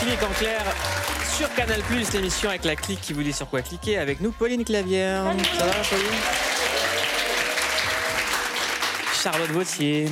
[0.00, 0.62] Clic en clair
[1.36, 1.80] sur Canal+,
[2.14, 3.98] l'émission avec la clique qui vous dit sur quoi cliquer.
[3.98, 5.24] Avec nous, Pauline Clavière.
[5.58, 6.20] Ça va, Pauline?
[9.22, 10.08] Charlotte Vautier.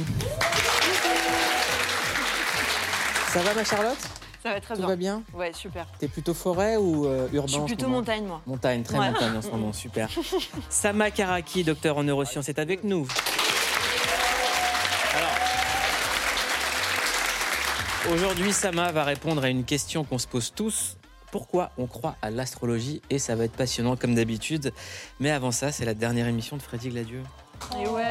[3.33, 3.97] Ça va, ma Charlotte?
[4.43, 4.89] Ça va très Tout bien.
[4.89, 5.23] va bien?
[5.35, 5.87] Ouais, super.
[5.99, 8.41] T'es plutôt forêt ou euh, urbain Je suis plutôt montagne, moi.
[8.47, 9.11] Montagne, très Ouais.
[9.11, 10.09] montagne en ce moment, super.
[10.69, 13.07] Sama Karaki, docteur en neurosciences, est avec nous.
[18.13, 20.97] Aujourd'hui, Sama va répondre à une question qu'on se pose tous.
[21.33, 24.73] Pourquoi on croit à l'astrologie Et ça va être passionnant comme d'habitude.
[25.21, 27.23] Mais avant ça, c'est la dernière émission de Freddy Gladieux.
[27.83, 28.03] Et ouais.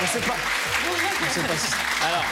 [0.00, 0.36] Je sais pas.
[1.24, 1.72] Je sais pas si-
[2.06, 2.24] Alors,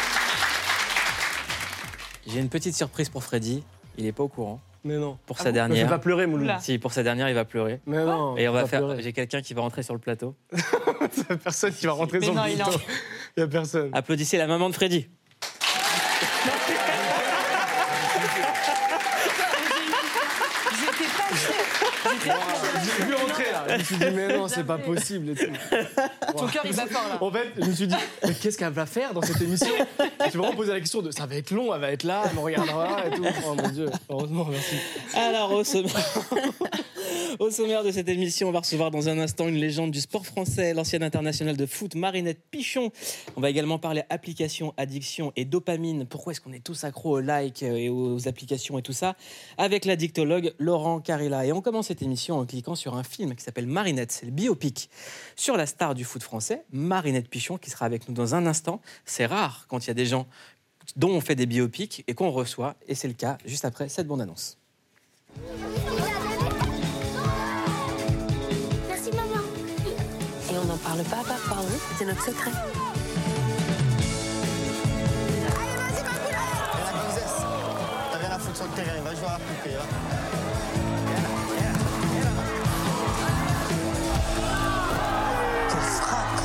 [2.26, 3.62] j'ai une petite surprise pour Freddy.
[3.98, 4.60] Il n'est pas au courant.
[4.84, 5.18] Mais non.
[5.26, 5.88] Pour Ah sa dernière.
[5.88, 6.52] pas pleurer, Mouloud.
[6.60, 7.80] Si, pour sa dernière, il va pleurer.
[7.86, 8.36] Mais non.
[8.36, 9.00] Et on va faire.
[9.00, 10.36] J'ai quelqu'un qui va rentrer sur le plateau.
[10.52, 12.66] Il personne qui va rentrer Mais sur non, le il en-
[13.36, 13.90] Il y a personne.
[13.92, 15.08] Applaudissez la maman de Freddy.
[20.78, 21.54] J'étais pas sûre.
[22.84, 23.64] J'ai vu rentrer là.
[23.68, 25.52] Je me suis dit, mais non, c'est pas possible et tout.
[26.36, 27.18] Ton cœur, il bat fort, là.
[27.20, 30.24] En fait, je me suis dit, mais qu'est-ce qu'elle va faire dans cette émission Je
[30.24, 32.22] me suis vraiment posé la question de ça va être long, elle va être là,
[32.28, 33.24] elle me regardera et tout.
[33.46, 34.76] Oh mon dieu, heureusement, merci.
[35.14, 35.92] Alors, au sommaire...
[37.38, 40.26] au sommaire de cette émission, on va recevoir dans un instant une légende du sport
[40.26, 42.90] français, l'ancienne internationale de foot, Marinette Pichon.
[43.36, 46.06] On va également parler application, addiction et dopamine.
[46.06, 49.16] Pourquoi est-ce qu'on est tous accros aux likes et aux applications et tout ça
[49.58, 51.44] Avec la dictologue Laurent Carilla.
[51.44, 54.12] Et on commence cette émission en cliquant sur un film qui s'appelle Marinette.
[54.12, 54.88] C'est le biopic
[55.36, 58.80] sur la star du foot français, Marinette Pichon, qui sera avec nous dans un instant.
[59.04, 60.26] C'est rare quand il y a des gens
[60.96, 62.76] dont on fait des biopics et qu'on reçoit.
[62.88, 64.58] Et c'est le cas juste après cette bande-annonce.
[71.04, 72.50] Parle pas à papa, hein c'est notre secret.
[75.30, 76.36] Allez vas-y ma poule.
[76.84, 77.40] La gonzesse,
[78.12, 79.76] t'as rien à foutre sur le terrain, va jouer à la poupée.
[79.76, 79.82] Va.
[85.68, 86.40] Quelle frappe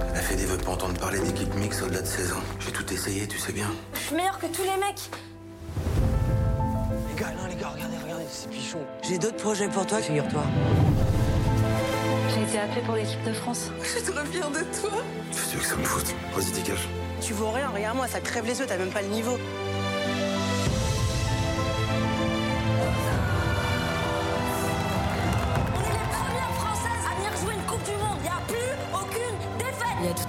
[0.00, 2.42] Elle a fait des vœux pour entendre parler d'équipe mixte au-delà de 16 ans.
[2.58, 3.70] J'ai tout essayé, tu sais bien.
[4.12, 5.08] Je suis meilleure que tous les mecs.
[7.08, 8.80] Les gars, non, les gars, regardez, regardez, c'est pichon.
[9.02, 10.42] J'ai d'autres projets pour toi, figure-toi.
[12.28, 13.70] J'ai été appelée pour l'équipe de France.
[13.82, 15.02] Je suis trop fière de toi.
[15.32, 16.90] Tu veux que ça me foute Vas-y, dégage.
[17.22, 19.38] Tu vaux rien, regarde-moi, ça crève les yeux, t'as même pas le niveau.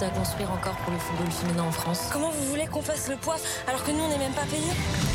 [0.03, 2.09] À construire encore pour le football féminin en France.
[2.11, 3.37] Comment vous voulez qu'on fasse le poids
[3.67, 5.12] alors que nous on n'est même pas payés?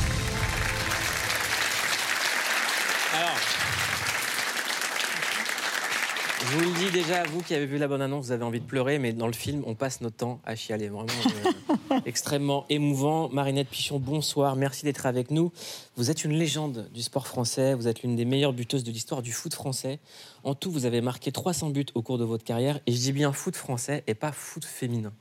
[6.50, 8.60] Je vous le dis déjà, vous qui avez vu la bonne annonce, vous avez envie
[8.60, 10.88] de pleurer, mais dans le film, on passe notre temps à chialer.
[10.88, 11.08] Vraiment
[11.92, 13.28] euh, extrêmement émouvant.
[13.28, 15.52] Marinette Pichon, bonsoir, merci d'être avec nous.
[15.96, 19.20] Vous êtes une légende du sport français, vous êtes l'une des meilleures buteuses de l'histoire
[19.20, 19.98] du foot français.
[20.42, 23.12] En tout, vous avez marqué 300 buts au cours de votre carrière, et je dis
[23.12, 25.12] bien foot français et pas foot féminin.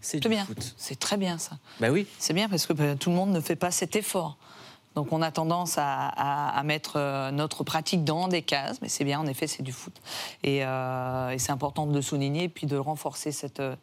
[0.00, 0.46] C'est bien.
[0.76, 1.58] C'est très bien ça.
[1.80, 2.06] Bah oui.
[2.18, 4.38] C'est bien parce que bah, tout le monde ne fait pas cet effort.
[4.96, 8.88] Donc on a tendance à, à- à mettre euh, notre pratique dans des cases, mais
[8.88, 9.94] c'est bien, en effet, c'est du foot.
[10.42, 13.76] Et, euh, et c'est important de le souligner et puis de renforcer cette, euh,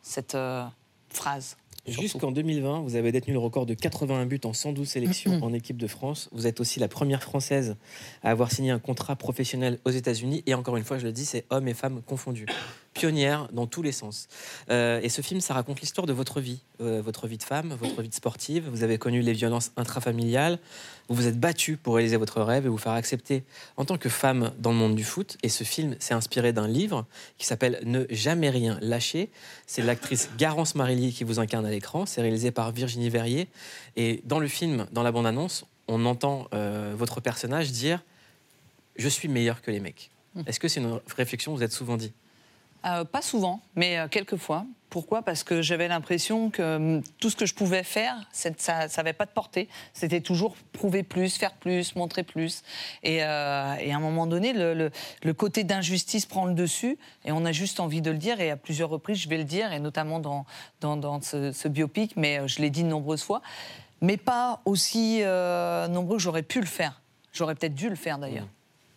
[0.00, 0.64] cette euh,
[1.10, 1.56] phrase.
[1.86, 5.76] Jusqu'en 2020, vous avez détenu le record de 81 buts en 112 sélections en équipe
[5.76, 6.30] de France.
[6.32, 7.76] Vous êtes aussi la première française
[8.22, 10.42] à avoir signé un contrat professionnel aux États-Unis.
[10.46, 12.46] Et encore une fois, je le dis, c'est hommes et femmes confondus.
[12.94, 14.28] Pionnière dans tous les sens.
[14.70, 17.74] Euh, et ce film, ça raconte l'histoire de votre vie, euh, votre vie de femme,
[17.74, 18.68] votre vie de sportive.
[18.70, 20.60] Vous avez connu les violences intrafamiliales.
[21.08, 23.42] Vous vous êtes battue pour réaliser votre rêve et vous faire accepter
[23.76, 25.36] en tant que femme dans le monde du foot.
[25.42, 27.04] Et ce film s'est inspiré d'un livre
[27.36, 29.28] qui s'appelle Ne jamais rien lâcher.
[29.66, 32.06] C'est l'actrice Garance Marilly qui vous incarne à l'écran.
[32.06, 33.48] C'est réalisé par Virginie Verrier.
[33.96, 38.02] Et dans le film, dans la bande-annonce, on entend euh, votre personnage dire
[38.96, 40.10] Je suis meilleur que les mecs.
[40.46, 42.12] Est-ce que c'est une réflexion que vous êtes souvent dit?
[42.86, 44.66] Euh, pas souvent, mais euh, quelques fois.
[44.90, 45.22] Pourquoi?
[45.22, 49.24] Parce que j'avais l'impression que hum, tout ce que je pouvais faire, ça n'avait pas
[49.26, 49.68] de portée.
[49.92, 52.62] C'était toujours prouver plus, faire plus, montrer plus.
[53.02, 54.90] Et, euh, et à un moment donné, le, le-
[55.22, 58.40] le côté d'injustice prend le dessus et on a juste envie de le dire.
[58.40, 60.46] Et à plusieurs reprises, je vais le dire, et notamment dans,
[60.80, 63.42] dans, dans ce, ce biopic, mais je l'ai dit de nombreuses fois.
[64.00, 67.00] Mais pas aussi euh, nombreux que j'aurais pu le faire.
[67.32, 68.46] J'aurais peut-être dû le faire d'ailleurs.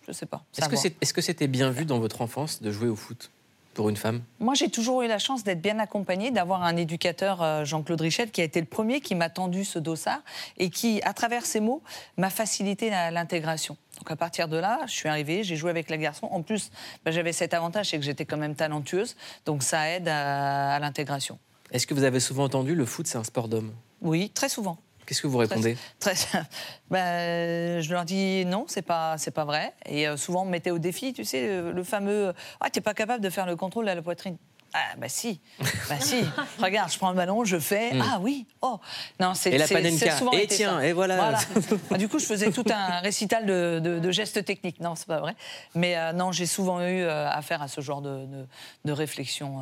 [0.05, 0.43] Je sais pas.
[0.53, 0.81] Est-ce que Savoir.
[0.83, 3.31] c'est- est-ce que c'était bien vu dans votre enfance de jouer au foot?
[3.77, 4.23] Pour une femme?
[4.39, 8.31] Moi, j'ai toujours eu la chance d'être bien accompagnée, d'avoir un éducateur, euh, Jean-Claude Richel,
[8.31, 10.19] qui a été le premier qui m'a tendu ce dossard
[10.57, 11.83] et qui, à travers ses mots,
[12.17, 13.77] m'a facilité l'intégration.
[13.99, 16.27] Donc à partir de là, je suis arrivée, j'ai joué avec les garçons.
[16.31, 16.71] En plus,
[17.05, 19.15] bah, j'avais cet avantage, c'est que j'étais quand même talentueuse,
[19.45, 21.37] donc ça aide à, à l'intégration.
[21.71, 23.71] Est-ce que vous avez souvent entendu le foot, c'est un sport d'homme?
[24.01, 24.77] Oui, très souvent.
[25.07, 25.77] Qu'est-ce que vous répondez?
[25.99, 26.13] Très,
[26.91, 29.73] Ben, je leur dis non, c'est pas, c'est pas vrai.
[29.85, 32.81] Et euh, souvent, on me mettait au défi, tu sais, le, le fameux Ah, t'es
[32.81, 34.37] pas capable de faire le contrôle à la poitrine.
[34.73, 35.39] Ah, bah si,
[35.87, 36.25] bah si.
[36.61, 37.91] Regarde, je prends le ballon, je fais.
[38.01, 38.79] Ah oui, oh.
[39.17, 39.51] Non, c'est.
[39.51, 39.97] Et la c'est- panenka.
[40.11, 40.85] c'est souvent Et été tiens, ça.
[40.85, 41.39] et voilà.
[41.91, 44.81] Ah, du coup, je faisais tout un récital de, de- de gestes techniques.
[44.81, 45.35] Non, c'est pas vrai.
[45.73, 48.45] Mais euh, non, j'ai souvent eu euh, affaire à ce genre de, de-
[48.83, 49.59] de réflexion.
[49.59, 49.61] euh.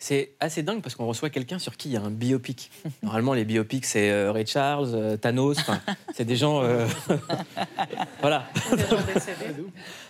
[0.00, 2.70] C'est assez dingue parce qu'on reçoit quelqu'un sur qui il y a un biopic.
[3.02, 5.56] Normalement, les biopics, c'est euh, Ray Charles, euh, Thanos,
[6.14, 6.62] c'est des gens.
[6.62, 6.86] euh,
[8.20, 8.46] voilà.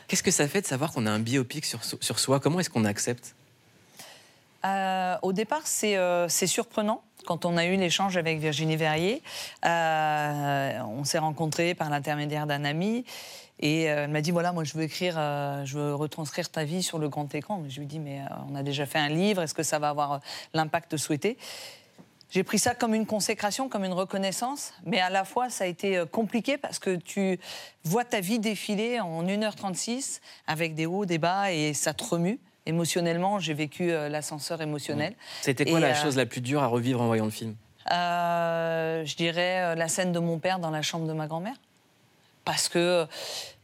[0.06, 2.40] Qu'est-ce que ça fait de savoir qu'on a un biopic sur, so- sur soi?
[2.40, 3.35] Comment est-ce qu'on accepte?
[4.64, 7.02] Euh, au départ, c'est euh, c'est surprenant.
[7.26, 9.23] Quand on a eu l'échange avec Virginie Verrier,
[9.64, 13.05] euh, on s'est rencontrés par l'intermédiaire d'un ami.
[13.60, 16.64] Et euh, elle m'a dit voilà, moi je veux écrire, euh, je veux retranscrire ta
[16.64, 17.62] vie sur le grand écran.
[17.69, 19.88] Je lui dis mais euh, on a déjà fait un livre, est-ce que ça va
[19.88, 20.20] avoir
[20.55, 21.37] l'impact souhaité?
[22.31, 25.66] J'ai pris ça comme une consécration, comme une reconnaissance, mais à la fois ça a
[25.66, 27.40] été compliqué parce que tu
[27.84, 32.38] vois ta vie défiler en 1h36 avec des hauts, des bas et ça te remue.
[32.66, 35.14] Émotionnellement, j'ai vécu l'ascenseur émotionnel.
[35.40, 37.56] C'était quoi Et, la euh, chose la plus dure à revivre en voyant le film?
[37.90, 41.56] Euh, je dirais la scène de mon père dans la chambre de ma grand-mère.
[42.48, 43.06] Parce que,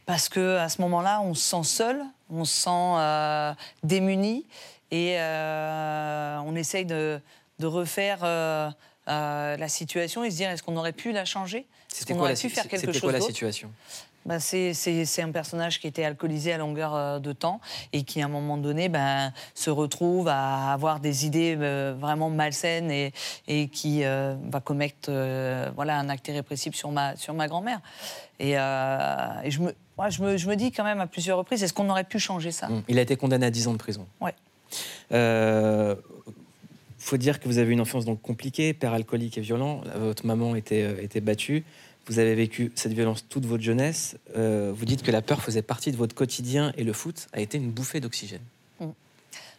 [0.05, 3.51] parce que à ce moment-là, on se sent seul, on se sent euh,
[3.81, 4.45] démuni
[4.91, 7.19] et euh, on essaye de,
[7.57, 8.69] de refaire euh,
[9.07, 11.65] la situation et se dire est-ce qu'on aurait pu la changer?
[11.91, 13.71] Est-ce qu'on aurait la, pu faire quelque c'était chose quoi la situation?
[14.25, 14.73] Bah, c'est,
[15.19, 17.61] un personnage qui était alcoolisé à longueur euh, de temps
[17.93, 22.29] et qui, à un moment donné, ben, se retrouve à avoir des idées euh, vraiment
[22.29, 23.13] malsaines et,
[23.47, 27.81] et qui euh, va commettre euh, voilà, un acte irrépressible sur ma, sur ma grand-mère.
[28.39, 31.37] Et, euh, et je, me, moi, je, me, je me dis quand même à plusieurs
[31.37, 32.67] reprises, est-ce qu'on aurait pu changer ça?
[32.67, 34.07] Hum, Il a été condamné à 10 ans de prison.
[34.21, 34.33] Ouais.
[35.11, 35.95] Euh,
[36.97, 39.81] faut dire que vous avez une enfance donc compliquée, père alcoolique et violent.
[39.95, 41.63] Votre maman était, était battue.
[42.07, 44.17] Vous avez vécu cette violence toute votre jeunesse.
[44.35, 47.41] Euh, vous dites que la peur faisait partie de votre quotidien et le foot a
[47.41, 48.41] été une bouffée d'oxygène.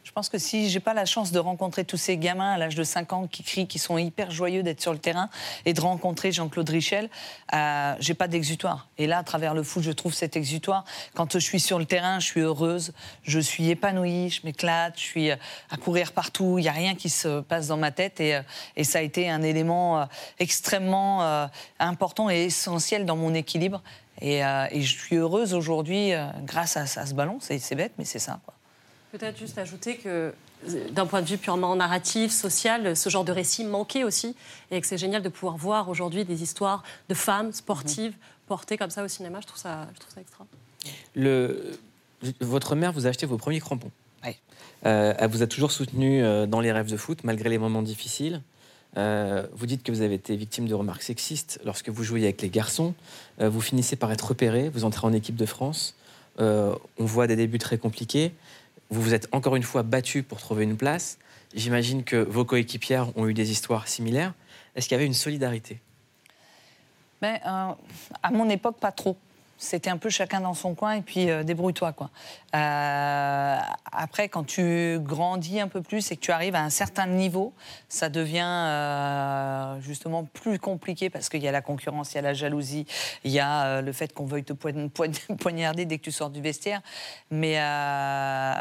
[0.07, 2.77] Je pense que si j'ai pas la chance de rencontrer tous ces gamins à l'âge
[2.77, 5.29] de 5 ans qui crient, qui sont hyper joyeux d'être sur le terrain
[5.65, 7.11] et de rencontrer Jean-Claude Richel,
[7.53, 8.87] euh, j'ai pas d'exutoire.
[8.99, 10.85] Et là, à travers le foot, je trouve cet exutoire.
[11.15, 12.93] Quand je suis sur le terrain, je suis heureuse,
[13.25, 15.37] je suis épanouie, je m'éclate, je suis euh,
[15.71, 16.57] à courir partout.
[16.59, 18.43] Il y a rien qui se passe dans ma tête et, euh,
[18.85, 20.05] ça a été un élément euh,
[20.39, 21.49] extrêmement
[21.81, 23.83] important et essentiel dans mon équilibre.
[24.21, 26.13] Et, je suis heureuse aujourd'hui
[26.45, 27.39] grâce à, ce ballon.
[27.41, 28.39] C'est bête, mais c'est ça.
[29.19, 30.33] Peut-être juste ajouter que
[30.69, 34.35] euh, d'un point de vue purement narratif, social, ce genre de récit manquait aussi
[34.71, 38.15] et que c'est génial de pouvoir voir aujourd'hui des histoires de femmes sportives
[38.47, 39.41] portées comme ça au cinéma.
[39.41, 40.47] Je trouve ça, je trouve ça extra.
[41.15, 41.79] Le,
[42.41, 43.91] votre mère vous a acheté vos premiers crampons.
[44.25, 44.37] Oui.
[44.85, 47.83] Euh, elle vous a toujours soutenu euh, dans les rêves de foot, malgré les moments
[47.83, 48.43] difficiles.
[48.97, 52.41] Euh, vous dites que vous avez été victime de remarques sexistes lorsque vous jouiez avec
[52.43, 52.95] les garçons.
[53.41, 55.95] Euh, vous finissez par être repéré, vous entrez en équipe de France.
[56.39, 58.33] Euh, on voit des débuts très compliqués.
[58.91, 61.19] Vous vous êtes encore une fois battu pour trouver une place.
[61.55, 64.35] J'imagine que vos coéquipières ont eu des histoires similaires.
[64.75, 65.81] Est-ce qu'il y avait une solidarité?
[67.21, 67.73] Ben, euh,
[68.23, 69.17] à mon époque, pas trop.
[69.59, 71.95] C'était un peu chacun dans son coin et puis euh, débrouille-toi.
[72.55, 73.57] Euh,
[73.91, 77.55] après, quand tu grandis un peu plus et que tu arrives à un certain niveau,
[77.89, 82.23] ça devient euh, justement plus compliqué parce qu'il y a la concurrence, il y a
[82.23, 82.87] la jalousie,
[83.25, 86.31] il y a le fait qu'on veuille te poign- poign- poignarder dès que tu sors
[86.31, 86.83] du vestiaire.
[87.31, 87.55] Mais,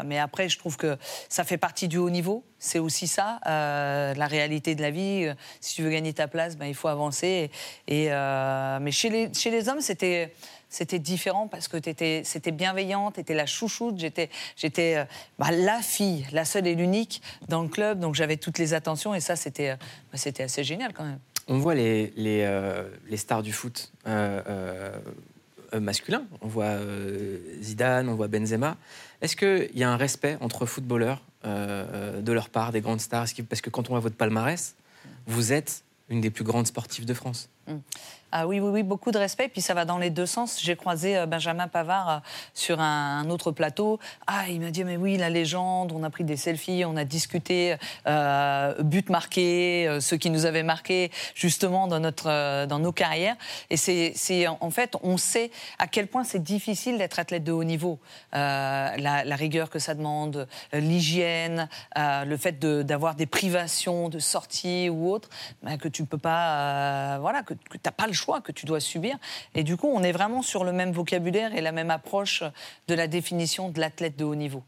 [0.04, 0.96] mais après, je trouve que
[1.28, 2.44] ça fait partie du haut niveau.
[2.58, 5.30] C'est aussi ça, la réalité de la vie.
[5.60, 7.50] Si tu veux gagner ta place, ben, il faut avancer.
[7.86, 10.32] Et, mais chez les, chez les hommes, c'était
[10.68, 15.04] c'était différent parce que c'était bienveillant, tu étais la chouchoute, j'étais euh,
[15.38, 19.14] bah, la fille, la seule et l'unique dans le club, donc j'avais toutes les attentions
[19.14, 19.76] et ça, c'était euh,
[20.12, 21.18] bah, assez génial quand même.
[21.48, 23.92] On voit les, les, euh, les stars du foot
[25.80, 26.24] masculin.
[26.40, 26.78] On voit
[27.60, 28.76] Zidane, on voit Benzema.
[29.20, 33.28] Est-ce qu'il y a un respect entre footballeurs de leur part, des grandes stars?
[33.48, 34.74] Parce que quand on voit votre palmarès,
[35.26, 37.48] vous êtes une des plus grandes sportives de France.
[38.38, 39.48] Ah oui, oui, oui, beaucoup de respect.
[39.48, 40.60] Puis ça va dans les deux sens.
[40.60, 42.18] J'ai croisé euh, Benjamin Pavard euh,
[42.54, 44.00] sur un, autre plateau.
[44.26, 47.04] Ah, il m'a dit, mais oui, la légende, on a pris des selfies, on a
[47.04, 52.92] discuté euh, but marqué, euh, ceux qui nous avaient marqué justement dans, notre, dans nos
[52.92, 53.36] carrières.
[53.70, 57.64] Et c'est, en fait, on sait à quel point c'est difficile d'être athlète de haut
[57.64, 57.98] niveau.
[58.32, 65.28] La, rigueur que ça demande, l'hygiène, le fait d'avoir des privations de sortie ou autre,
[65.62, 68.80] ben, que tu peux pas, voilà, que, que t'as pas le choix, que tu dois
[68.80, 69.16] subir.
[69.54, 72.42] Et du coup, on est vraiment sur le même vocabulaire et la même approche
[72.88, 74.62] de la définition de l'athlète de haut niveau.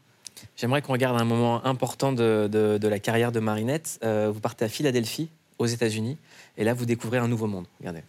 [0.55, 3.99] J'aimerais qu'on regarde un moment important de, de- de la carrière de Marinette.
[4.03, 6.17] Euh, vous partez à Philadelphie, aux États-Unis,
[6.57, 7.65] et là, vous découvrez un nouveau monde.
[7.79, 8.03] Regardez.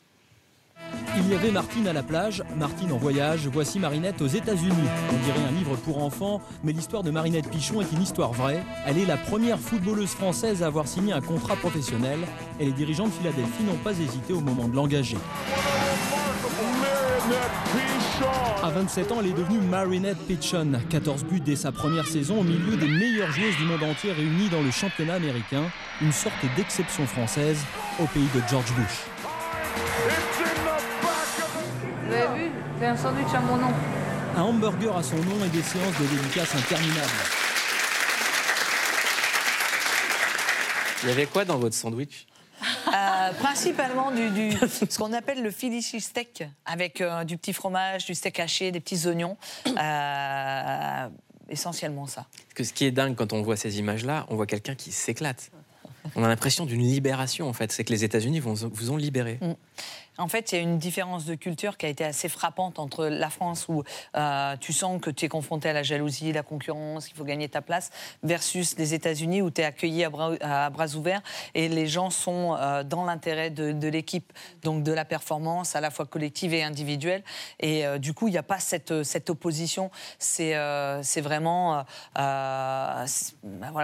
[1.16, 4.72] Il y avait Martine à la plage, Martine en voyage, voici Marinette aux États-Unis.
[5.12, 8.62] On dirait un livre pour enfants, mais l'histoire de Marinette Pichon est une histoire vraie.
[8.86, 12.20] Elle est la première footballeuse française à avoir signé un contrat professionnel
[12.60, 15.18] et les dirigeants de Philadelphie n'ont pas hésité au moment de l'engager.
[18.62, 20.72] À 27 ans, elle est devenue Marinette Pichon.
[20.90, 24.48] 14 buts dès sa première saison au milieu des meilleures joueuses du monde entier réunies
[24.50, 25.64] dans le championnat américain.
[26.02, 27.58] Une sorte d'exception française
[27.98, 29.19] au pays de George Bush.
[32.86, 33.72] Un sandwich à mon nom.
[34.36, 37.08] Un hamburger à son nom et des séances de dédicaces interminables.
[41.02, 42.26] Il y avait quoi dans votre sandwich?
[42.88, 44.52] Euh, principalement du, du-
[44.90, 48.80] ce qu'on appelle le Philly steak, avec euh, du petit fromage, du steak haché, des
[48.80, 49.36] petits oignons.
[49.66, 51.08] Euh,
[51.48, 52.26] essentiellement ça.
[52.32, 54.92] Parce que ce qui est dingue quand on voit ces images-là, on voit quelqu'un qui
[54.92, 55.50] s'éclate.
[56.16, 57.72] On a l'impression d'une libération, en fait.
[57.72, 59.38] C'est que les États-Unis vous ont libéré.
[59.40, 59.52] Mm.
[60.20, 63.06] En fait, il y a une différence de culture qui a été assez frappante entre
[63.06, 63.82] la France où
[64.16, 67.48] euh, tu sens que tu es confronté à la jalousie, la concurrence, qu'il faut gagner
[67.48, 67.90] ta place,
[68.22, 71.22] versus les États-Unis où tu es accueilli à bras, ouverts
[71.54, 74.30] et les gens sont euh, dans l'intérêt de, l'équipe,
[74.62, 77.22] donc de la performance à la fois collective et individuelle.
[77.58, 78.90] Et euh, du coup, il n'y a pas cette,
[79.30, 79.90] opposition.
[80.18, 80.52] C'est
[81.22, 81.84] vraiment,
[82.14, 83.06] voilà,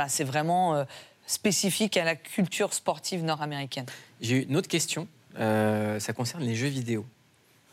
[0.09, 0.85] c'est vraiment
[1.27, 3.87] spécifique à la culture sportive nord-américaine.
[4.21, 5.09] J'ai une autre question.
[5.39, 7.05] Euh, ça concerne les jeux vidéo.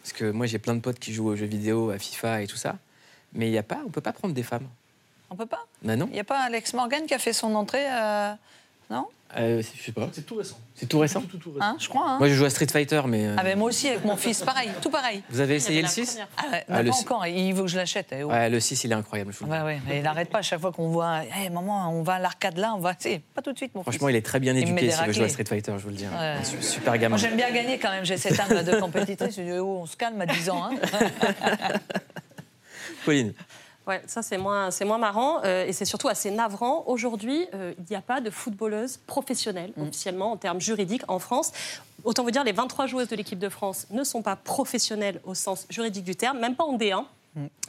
[0.01, 2.47] Parce que moi, j'ai plein de potes qui jouent aux jeux vidéo, à FIFA et
[2.47, 2.75] tout ça.
[3.33, 4.67] Mais il y a pas, on peut pas prendre des femmes.
[5.29, 5.65] On peut pas?
[5.81, 6.07] Bah non.
[6.07, 8.33] Il n'y a pas Alex Morgan qui a fait son entrée euh,
[8.89, 9.07] Non?
[9.37, 10.09] Euh, je sais pas.
[10.11, 10.57] C'est tout récent.
[10.75, 11.21] C'est tout récent.
[11.21, 11.65] Tout, tout, tout récent.
[11.65, 12.03] Hein, Je crois.
[12.07, 13.25] Hein Moi, je joue à Street Fighter, mais.
[13.25, 15.23] euh, ah ben moi aussi avec mon fils, pareil, tout pareil.
[15.29, 16.27] Vous avez essayé le avait la 6 première.
[16.37, 17.01] Ah ouais, Ah, le pas six.
[17.03, 18.07] encore, il veut que je l'achète.
[18.11, 18.29] eh, oh.
[18.29, 19.33] Ouais, le 6, il est incroyable.
[19.33, 19.57] je vous le dis.
[19.57, 22.13] Ouais, ouais, mais il n'arrête pas à chaque fois qu'on voit, hey, maman, on va
[22.15, 22.93] à l'arcade là, on va.
[22.99, 24.13] C'est pas tout de suite, mon Franchement, fils.
[24.13, 25.29] il est très bien éduqué s'il veut jouer à.
[25.29, 26.05] Street Fighter, je vous le dis.
[26.05, 26.15] Ouais.
[26.15, 27.09] Un su- Super gamin.
[27.09, 29.35] Moi, j'aime bien gagner quand même, j'ai cette âme de compétitrice.
[29.35, 30.69] Je dis, oh, on se calme à 10 ans.
[30.71, 30.75] Hein.
[33.05, 33.33] Pauline.
[33.85, 36.83] Ouais, ça c'est moins, c'est moins marrant euh, et c'est surtout assez navrant.
[36.87, 41.51] Aujourd'hui, euh, il n'y a pas de footballeuse professionnelle officiellement en termes juridiques en France.
[42.05, 45.33] Autant vous dire, les 23 joueuses de l'équipe de France ne sont pas professionnelles au
[45.33, 47.03] sens juridique du terme, même pas en D1.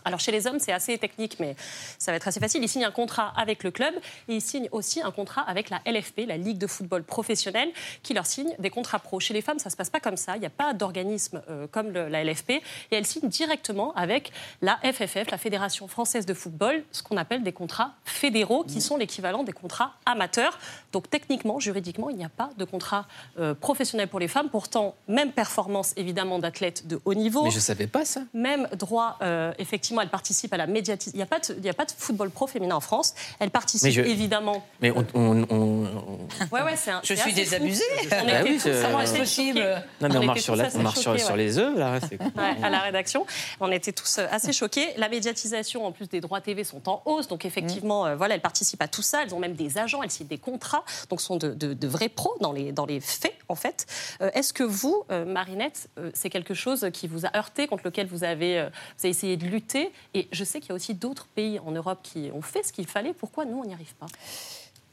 [0.05, 1.57] Alors chez les hommes, c'est assez technique, mais
[1.99, 2.63] ça va être assez facile.
[2.63, 3.95] Ils signent un contrat avec le club
[4.29, 7.71] et ils signent aussi un contrat avec la LFP, la Ligue de football professionnelle,
[8.03, 9.19] qui leur signe des contrats pro.
[9.21, 10.37] Chez les femmes, ça se passe pas comme ça.
[10.37, 14.31] Il n'y a pas d'organisme euh, comme le- la LFP et elles signent directement avec
[14.61, 18.99] la FFF, la Fédération française de football, ce qu'on appelle des contrats fédéraux, qui sont
[18.99, 20.59] l'équivalent des contrats amateurs.
[20.93, 23.07] Donc techniquement, juridiquement, il n'y a pas de contrat
[23.39, 24.51] euh, professionnel pour les femmes.
[24.51, 27.45] Pourtant, même performance évidemment d'athlètes de haut niveau.
[27.45, 28.21] Mais je savais pas ça.
[28.35, 31.13] Même droit, euh, effectivement, elle participe à la médiatisation.
[31.15, 33.15] Il n'y a, pas de- il y a pas de football pro féminin en France.
[33.39, 34.65] Elle participe Mais je- évidemment.
[34.81, 35.05] Mais on.
[35.15, 36.19] on- on- on-
[36.53, 37.83] Ouais, ouais, c'est un- Je suis désabusée.
[38.05, 39.61] On Bah était oui, c'est- euh, possible.
[40.01, 41.37] Non, mais on, marche sur, la, on marche sur, choqués, sur ouais.
[41.39, 41.99] les œufs, là.
[42.01, 43.27] c'est- Ouais, à la rédaction.
[43.61, 44.89] On était tous euh, assez choqués.
[44.97, 47.29] La médiatisation, en plus des droits TV, sont en hausse.
[47.29, 49.23] Donc, effectivement, euh, voilà, elles participent à tout ça.
[49.23, 50.85] Elles ont même des agents, elles signent des contrats.
[51.11, 53.87] Donc, sont de, de- de vrais pros dans les, dans les faits, en fait.
[54.21, 57.83] Euh, Est-ce que vous, euh, Marinette, euh, c'est quelque chose qui vous a heurté, contre
[57.85, 58.69] lequel vous avez, euh,
[58.99, 61.71] vous avez essayé de lutter Et je sais qu'il y a aussi d'autres pays en
[61.71, 63.13] Europe qui ont fait ce qu'il fallait.
[63.13, 64.07] Pourquoi nous, on n'y arrive pas?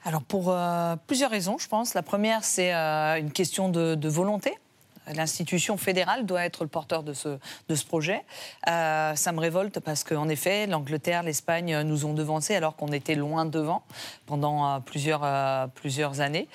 [0.03, 1.93] Alors pour euh, plusieurs raisons, je pense.
[1.93, 4.57] La première, c'est euh, une question de, de volonté.
[5.13, 7.37] L'institution fédérale doit être le porteur de ce,
[7.69, 8.23] de ce projet.
[8.69, 13.15] Euh, ça me révolte parce qu'en effet, l'Angleterre, l'Espagne nous ont devancés alors qu'on était
[13.15, 13.83] loin devant
[14.25, 16.47] pendant euh, plusieurs, euh, plusieurs années.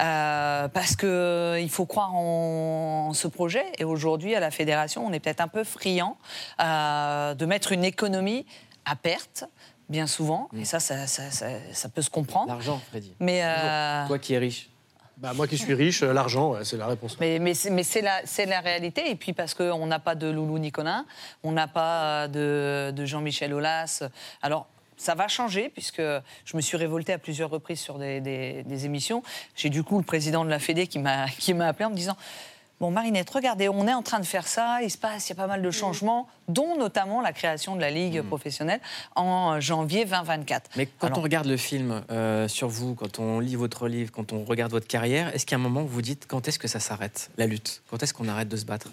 [0.00, 3.64] Euh, parce qu'il faut croire en, en ce projet.
[3.78, 6.16] Et aujourd'hui, à la fédération, on est peut-être un peu friand
[6.58, 8.46] de mettre une économie
[8.84, 9.44] à perte,
[9.88, 10.48] bien souvent.
[10.58, 12.48] Et ça, ça, ça, ça- ça peut se comprendre.
[12.48, 13.12] L'argent, Freddy.
[13.20, 14.70] Mais, euh, Toi qui es riche.
[15.18, 17.18] Bah, moi qui suis riche, euh, l'argent, c'est la réponse.
[17.20, 19.10] mais, mais c'est la, réalité.
[19.10, 21.04] Et puis parce qu'on n'a pas de Loulou Nicolin,
[21.42, 24.02] on n'a pas de, de Jean-Michel Aulas.
[24.42, 24.66] Alors.
[24.98, 26.02] Ça va changer puisque
[26.44, 29.24] je me suis révoltée à plusieurs reprises sur des, des- émissions.
[29.56, 31.24] J'ai du coup le président de la Fédé qui m'a
[31.66, 32.16] appelé en me disant
[32.82, 35.32] Bon, Marinette, regardez, on est en train de faire ça, il se passe, il y
[35.34, 38.80] a pas mal de changements, dont notamment la création de la Ligue professionnelle
[39.14, 40.70] en janvier 2024.
[40.74, 44.10] Mais quand Alors- on regarde le film euh, sur vous, quand on lit votre livre,
[44.10, 46.48] quand on regarde votre carrière, est-ce qu'il y a un moment où vous dites quand
[46.48, 47.82] est-ce que ça s'arrête, la lutte?
[47.88, 48.88] Quand est-ce qu'on arrête de se battre?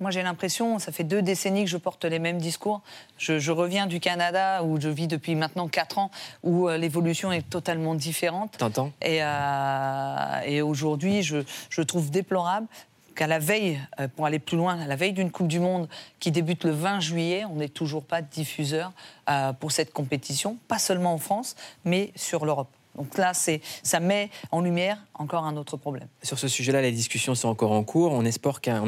[0.00, 2.82] Moi, j'ai l'impression, ça fait deux décennies que je porte les mêmes discours.
[3.16, 6.12] Je, je reviens du Canada, où je vis depuis maintenant quatre ans,
[6.44, 8.56] où euh, l'évolution est totalement différente.
[8.58, 11.38] T'entends Et, euh, et aujourd'hui, je,
[11.68, 12.68] je trouve déplorable
[13.18, 15.88] qu'à la veille, euh, pour aller plus loin, à la veille d'une Coupe du Monde
[16.20, 18.92] qui débute le 20 juillet, on n'est toujours pas diffuseur
[19.28, 22.68] euh, pour cette compétition, pas seulement en France, mais sur l'Europe.
[22.98, 26.08] Donc là, ça met en lumière encore un autre problème.
[26.22, 28.12] Sur ce sujet-là, les discussions sont encore en cours.
[28.12, 28.82] On espère qu'un,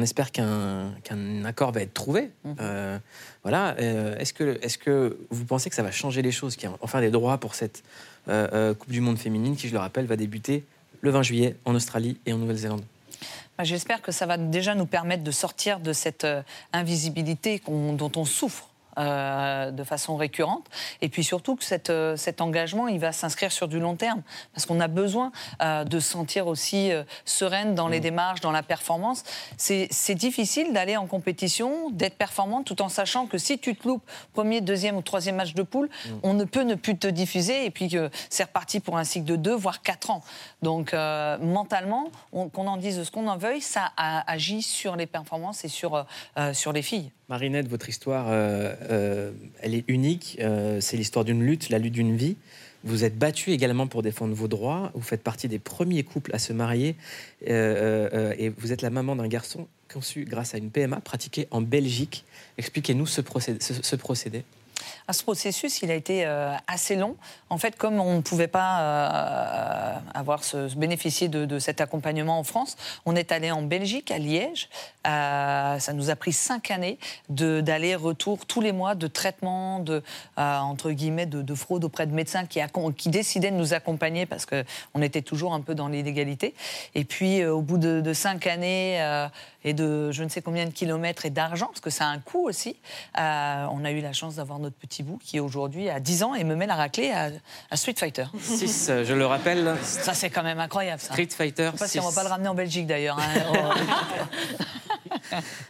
[1.45, 2.29] accord va être trouvé.
[2.59, 2.99] Euh,
[3.43, 3.75] voilà.
[3.79, 4.33] Euh, est-ce,
[4.77, 7.37] que, vous pensez que ça va changer les choses, qu'il y a enfin des droits
[7.37, 7.83] pour cette
[8.27, 10.65] euh, Coupe du Monde féminine qui, je le rappelle, va débuter
[10.99, 12.83] le 20 juillet en Australie et en Nouvelle-Zélande?
[13.63, 16.41] J'espère que ça va déjà nous permettre de sortir de cette euh,
[16.73, 18.70] invisibilité dont on souffre.
[18.97, 20.65] Euh, de façon récurrente.
[21.01, 24.21] Et puis surtout que cette, euh, cet engagement il va s'inscrire sur du long terme.
[24.53, 25.31] Parce qu'on a besoin
[25.61, 26.91] euh, de se sentir aussi
[27.25, 29.23] sereine dans les démarches dans la performance.
[29.57, 34.03] C'est difficile d'aller en compétition d'être performante tout en sachant que si tu te loupes
[34.33, 35.89] premier deuxième ou troisième match de poule
[36.23, 37.65] on ne peut ne plus te diffuser.
[37.65, 40.23] Et puis que c'est reparti pour un cycle de deux voire quatre ans.
[40.61, 40.93] Donc
[41.41, 45.63] mentalement on- qu'on en dise ce qu'on en veuille ça a- agit sur les performances
[45.65, 46.05] et sur,
[46.53, 50.35] sur les filles Marinette, votre histoire, euh, euh, elle est unique.
[50.41, 52.35] Euh, c'est l'histoire d'une lutte, la lutte d'une vie.
[52.83, 54.91] Vous êtes battue également pour défendre vos droits.
[54.95, 56.97] Vous faites partie des premiers couples à se marier.
[57.47, 62.25] Et vous êtes la maman d'un garçon conçu grâce à une PMA pratiquée en Belgique.
[62.57, 64.43] Expliquez-nous ce procédé.
[65.11, 67.17] Ah, ce processus, il a été euh, assez long.
[67.49, 72.45] En fait, comme on ne pouvait pas euh, avoir ce, bénéficier de, cet accompagnement en
[72.45, 74.69] France, on est allé en Belgique, à Liège.
[75.05, 80.01] Euh, ça nous a pris cinq années d'aller-retour tous les mois de traitement, de,
[80.37, 82.61] entre guillemets, de, de fraude auprès de médecins qui,
[82.95, 86.55] qui décidaient de nous accompagner parce qu'on était toujours un peu dans l'illégalité.
[86.95, 89.27] Et puis, au bout de, cinq années
[89.65, 92.19] et de je ne sais combien de kilomètres et d'argent, parce que ça a un
[92.19, 92.77] coût aussi,
[93.17, 96.43] on a eu la chance d'avoir notre petit bout qui aujourd'hui a 10 ans et
[96.43, 97.29] me met la raclée à,
[97.69, 98.25] à Street Fighter.
[98.41, 99.75] 6, euh, je le rappelle.
[99.83, 101.13] Ça, c'est quand même incroyable, ça.
[101.13, 101.69] Street Fighter.
[101.73, 103.19] Je sais pas si on va pas le ramener en Belgique d'ailleurs.
[103.19, 103.73] hein.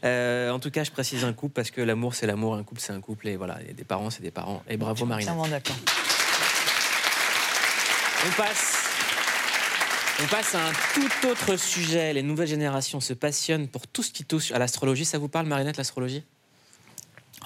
[0.04, 2.82] Euh, en tout cas, je précise un couple parce que l'amour, c'est l'amour, un couple,
[2.82, 3.28] c'est un couple.
[3.28, 4.63] Et voilà, et des parents, c'est des parents.
[4.67, 5.06] Et bravo.
[5.12, 5.76] Entièrement d'accord.
[8.28, 8.84] On passe.
[10.24, 12.13] On passe à un tout autre sujet.
[12.13, 15.06] Les nouvelles générations se passionnent pour tout ce qui touche à l'astrologie.
[15.06, 16.24] Ça vous parle, Marinette, l'astrologie?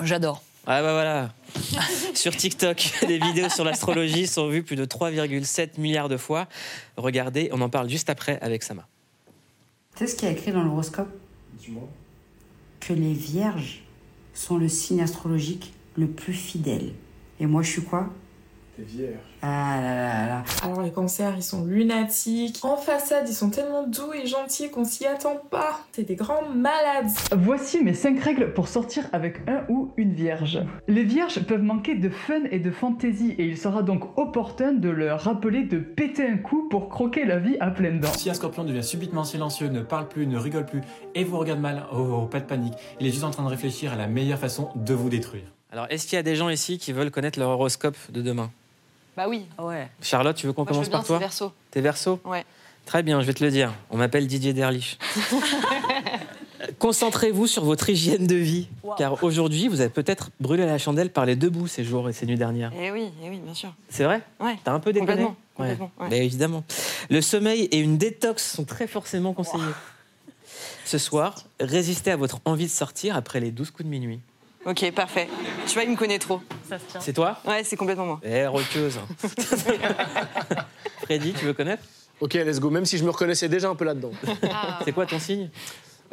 [0.01, 0.41] J'adore.
[0.67, 1.33] Ah bah voilà.
[2.15, 6.47] sur TikTok, des vidéos sur l'astrologie sont vues plus de 3,7 milliards de fois.
[6.97, 8.87] Regardez, on en parle juste après avec Sama.
[9.95, 11.09] Tu sais ce qu'il y a écrit dans l'horoscope?
[12.79, 13.83] Que les vierges
[14.33, 16.93] sont le signe astrologique le plus fidèle.
[17.39, 18.09] Et moi, je suis quoi?
[18.75, 19.13] T'es vierge.
[19.41, 20.43] Ah là là là.
[20.61, 22.59] Alors les cancers, ils sont lunatiques.
[22.63, 25.79] En façade, ils sont tellement doux et gentils qu'on s'y attend pas.
[25.93, 27.09] C'est des grands malades.
[27.37, 30.59] Voici mes 5 règles pour sortir avec un ou une vierge.
[30.89, 34.89] Les vierges peuvent manquer de fun et de fantaisie et il sera donc opportun de
[34.89, 38.11] leur rappeler de péter un coup pour croquer la vie à pleines dents.
[38.11, 40.81] Si un scorpion devient subitement silencieux, ne parle plus, ne rigole plus
[41.13, 42.73] et vous regarde mal, oh, oh, pas de panique.
[42.99, 45.45] Il est juste en train de réfléchir à la meilleure façon de vous détruire.
[45.71, 48.51] Alors, est-ce qu'il y a des gens ici qui veulent connaître leur horoscope de demain?
[49.17, 49.45] Bah oui.
[49.59, 49.89] Ouais.
[50.01, 51.51] Charlotte, tu veux qu'on Moi, je commence veux bien, par toi c'est Verseau.
[51.71, 52.43] T'es verso Ouais.
[52.85, 53.73] Très bien, je vais te le dire.
[53.89, 54.99] On m'appelle Didier Derlich.
[56.79, 61.25] Concentrez-vous sur votre hygiène de vie, car aujourd'hui, vous avez peut-être brûlé la chandelle par
[61.25, 62.71] les deux bouts ces jours et ces nuits dernières.
[62.79, 63.73] Eh oui, eh oui, bien sûr.
[63.89, 64.55] C'est vrai Ouais.
[64.63, 65.69] T'as un peu déconné Complètement, Ouais.
[65.69, 66.07] complètement, ouais.
[66.09, 66.63] Mais évidemment.
[67.09, 69.63] Le sommeil et une détox sont très forcément conseillés.
[70.85, 74.19] Ce soir, résistez à votre envie de sortir après les 12 coups de minuit.
[74.65, 75.27] Ok, parfait.
[75.67, 76.41] Tu vois, il me connaît trop.
[76.67, 76.99] Ça se tient.
[76.99, 77.37] C'est toi?
[77.45, 78.19] Ouais, c'est complètement moi.
[78.23, 78.99] Eh, roqueuse.
[81.03, 81.83] Freddy, tu veux connaître?
[82.19, 82.69] Ok, let's go.
[82.71, 84.11] Même si je me reconnaissais déjà un peu là-dedans.
[84.83, 85.49] C'est quoi ton signe?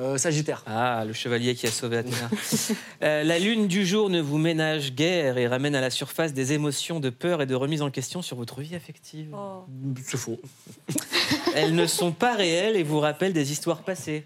[0.00, 0.62] Euh, Sagittaire.
[0.66, 2.30] Ah, le chevalier qui a sauvé Athéna.
[3.02, 6.52] Euh, la lune du jour ne vous ménage guère et ramène à la surface des
[6.52, 9.34] émotions de peur et de remise en question sur votre vie affective.
[9.34, 9.64] Oh.
[10.04, 10.40] C'est faux.
[11.54, 14.24] Elles ne sont pas réelles et vous rappellent des histoires passées.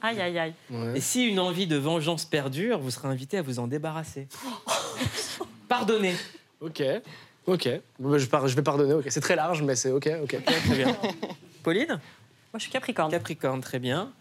[0.00, 0.54] Aïe, aïe, aïe.
[0.94, 4.28] Et si une envie de vengeance perdure, vous serez invité à vous en débarrasser.
[5.68, 6.14] Pardonnez.
[6.60, 6.82] Ok.
[7.46, 7.68] Ok.
[7.98, 8.94] Bah, je, par- je vais pardonner.
[8.94, 9.06] Ok.
[9.08, 10.08] C'est très large, mais c'est ok.
[10.22, 10.36] Ok.
[10.44, 10.96] Très bien.
[11.62, 11.88] Pauline?
[11.88, 11.98] Moi,
[12.58, 13.10] je suis Capricorne.
[13.10, 14.12] Capricorne, très bien.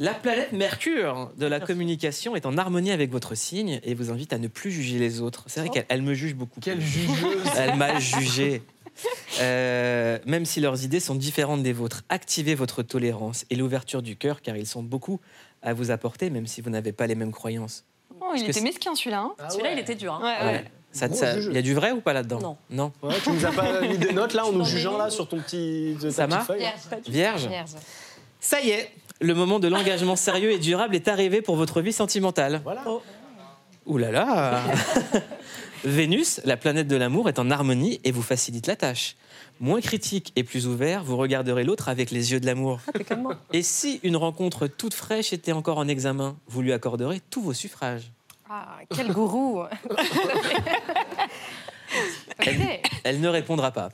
[0.00, 4.32] La planète Mercure de la communication est en harmonie avec votre signe et vous invite
[4.32, 5.42] à ne plus juger les autres.
[5.48, 6.60] C'est vrai qu'elle elle me juge beaucoup.
[6.60, 7.42] Quelle jugeuse.
[7.56, 8.62] Elle m'a jugé.
[9.40, 14.16] Euh, même si leurs idées sont différentes des vôtres, activez votre tolérance et l'ouverture du
[14.16, 15.20] cœur, car ils sont beaucoup
[15.62, 17.84] à vous apporter, même si vous n'avez pas les mêmes croyances.
[18.20, 19.20] Oh, il était mesquin celui-là.
[19.20, 19.48] hein.
[19.48, 20.14] Celui-là, il était dur.
[20.14, 20.20] hein.
[20.22, 20.64] Ouais, ouais.
[20.90, 21.50] Ça- Gros ça- jeu.
[21.52, 22.40] Il y a du vrai ou pas là-dedans?
[22.40, 22.56] Non.
[22.70, 22.92] Non.
[23.02, 25.38] Ouais, tu nous as pas mis des notes là en nous jugeant là sur ton
[25.38, 26.66] petit ta Ça petite m'a feuille.
[27.08, 27.48] Vierge
[28.40, 31.92] Ça y est, le moment de l'engagement sérieux et durable est arrivé pour votre vie
[31.92, 32.60] sentimentale.
[32.64, 32.82] Voilà.
[33.86, 34.62] Ouh là là
[35.84, 39.16] Vénus, la planète de l'amour, est en harmonie et vous facilite la tâche.
[39.60, 42.80] Moins critique et plus ouvert, vous regarderez l'autre avec les yeux de l'amour.
[43.52, 47.54] Et si une rencontre toute fraîche était encore en examen, vous lui accorderez tous vos
[47.54, 48.12] suffrages.
[48.48, 49.62] Ah, quel gourou
[52.46, 53.88] Elle, elle ne répondra pas.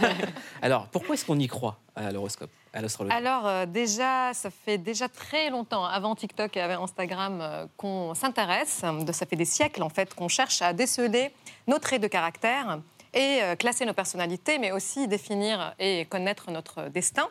[0.62, 3.16] Alors, pourquoi est-ce qu'on y croit à l'horoscope, à l'astrologie?
[3.16, 8.14] Alors euh, déjà, ça fait déjà très longtemps, avant TikTok et avant Instagram, euh, qu'on
[8.14, 8.82] s'intéresse.
[9.04, 11.30] De- Ça fait des siècles en fait qu'on cherche à déceler
[11.66, 12.80] nos traits de caractère
[13.14, 17.28] et euh, classer nos personnalités, mais aussi définir et connaître notre destin.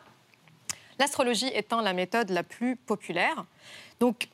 [0.98, 3.44] L'astrologie étant la méthode la plus populaire.
[4.00, 4.28] Donc,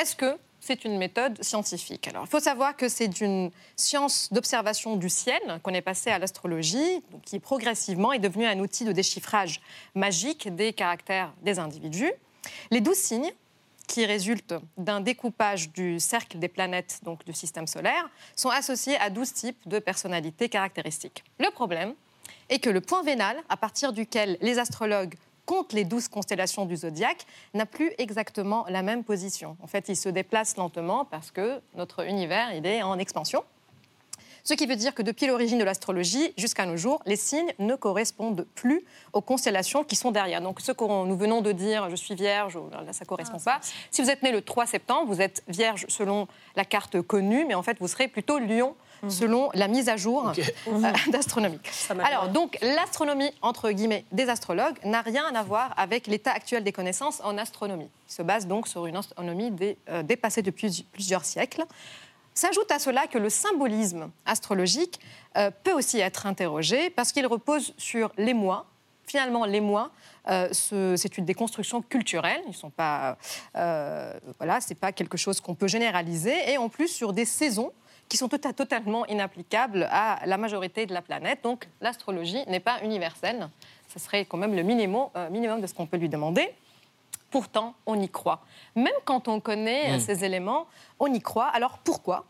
[0.00, 4.96] est-ce que c'est une méthode scientifique Alors, il faut savoir que c'est une science d'observation
[4.96, 9.60] du ciel qu'on est passé à l'astrologie, qui progressivement est devenue un outil de déchiffrage
[9.94, 12.12] magique des caractères des individus.
[12.70, 13.32] Les douze signes
[13.86, 19.10] qui résultent d'un découpage du cercle des planètes, donc du système solaire, sont associés à
[19.10, 21.24] 12 types de personnalités caractéristiques.
[21.40, 21.94] Le problème
[22.50, 25.14] est que le point vénal, à partir duquel les astrologues
[25.48, 29.56] comptent les 12 constellations du zodiaque, n'a plus exactement la même position.
[29.62, 33.42] En fait, il se déplace lentement parce que notre univers, il est en expansion.
[34.44, 37.76] Ce qui veut dire que depuis l'origine de l'astrologie jusqu'à nos jours, les signes ne
[37.76, 38.84] correspondent plus
[39.14, 40.42] aux constellations qui sont derrière.
[40.42, 43.38] Donc ce que nous venons de dire, je suis vierge, ou là ça ne correspond
[43.38, 43.60] pas.
[43.90, 47.54] Si vous êtes né le 3 septembre, vous êtes vierge selon la carte connue, mais
[47.54, 48.74] en fait vous serez plutôt lion
[49.08, 50.32] selon la mise à jour
[50.68, 51.58] euh, d'astronomie.
[52.04, 56.72] Alors donc l'astronomie, entre guillemets, des astrologues n'a rien à voir avec l'état actuel des
[56.72, 57.88] connaissances en astronomie.
[58.08, 61.64] Il se base donc sur une astronomie dé- euh, dépassée depuis plusieurs siècles.
[62.34, 65.00] S'ajoute à cela que le symbolisme astrologique
[65.36, 68.66] euh, peut aussi être interrogé parce qu'il repose sur les mois.
[69.06, 69.90] Finalement, les mois,
[70.28, 72.40] euh, ce- c'est une déconstruction culturelle.
[72.46, 73.16] Ils sont pas,
[73.56, 76.34] euh, voilà, c'est pas quelque chose qu'on peut généraliser.
[76.52, 77.72] Et en plus sur des saisons
[78.08, 81.42] qui sont tota- totalement inapplicables à la majorité de la planète.
[81.42, 83.48] Donc, l'astrologie n'est pas universelle.
[83.88, 86.48] Ce serait quand même le minimum, euh, minimum de ce qu'on peut lui demander.
[87.30, 88.40] Pourtant, on y croit.
[88.74, 90.00] Même quand on connaît euh, Mm.
[90.00, 90.66] ces éléments,
[90.98, 91.46] on y croit.
[91.48, 92.24] Alors pourquoi?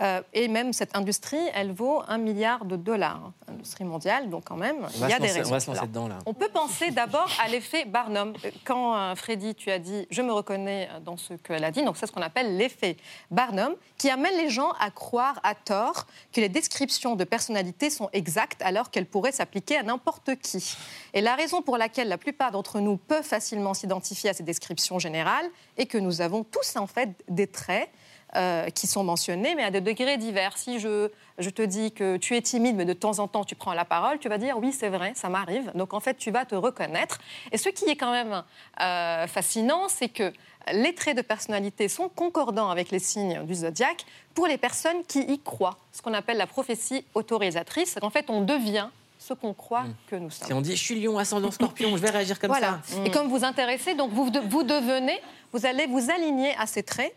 [0.00, 3.32] Euh, Et même cette industrie, elle vaut un milliard de dollars.
[3.48, 5.50] Industrie mondiale, donc quand même, on il y a des lancer, on raisons.
[5.50, 6.18] va se lancer Alors, dedans là.
[6.24, 8.32] on peut penser d'abord à l'effet Barnum.
[8.44, 11.82] Euh, Quand euh, Freddy, tu as dit je me reconnais dans ce qu'elle a dit,
[11.84, 12.96] donc c'est ce qu'on appelle l'effet
[13.30, 18.08] Barnum, qui amène les gens à croire à tort que les descriptions de personnalité sont
[18.14, 20.76] exactes alors qu'elles pourraient s'appliquer à n'importe qui.
[21.12, 24.98] Et la raison pour laquelle la plupart d'entre nous peuvent facilement s'identifier à ces descriptions
[24.98, 27.90] générales est que nous avons tous en fait des traits
[28.36, 30.56] euh, qui sont mentionnés, mais à des degrés divers.
[30.56, 33.54] Si je, je te dis que tu es timide, mais de temps en temps tu
[33.54, 35.70] prends la parole, tu vas dire oui, c'est vrai, ça m'arrive.
[35.74, 37.18] Donc en fait, tu vas te reconnaître.
[37.52, 38.42] Et ce qui est quand même
[38.80, 40.32] euh, fascinant, c'est que
[40.72, 45.20] les traits de personnalité sont concordants avec les signes du zodiaque pour les personnes qui
[45.22, 45.78] y croient.
[45.92, 47.96] Ce qu'on appelle la prophétie autorisatrice.
[48.02, 48.88] En fait, on devient
[49.18, 50.46] ce qu'on croit que nous sommes.
[50.46, 52.80] Si on dit je suis lion, ascendant scorpion, je vais réagir comme voilà.
[52.84, 52.98] ça.
[53.04, 55.18] Et comme vous intéressez, donc vous, de- vous devenez,
[55.52, 57.14] vous allez vous aligner à ces traits.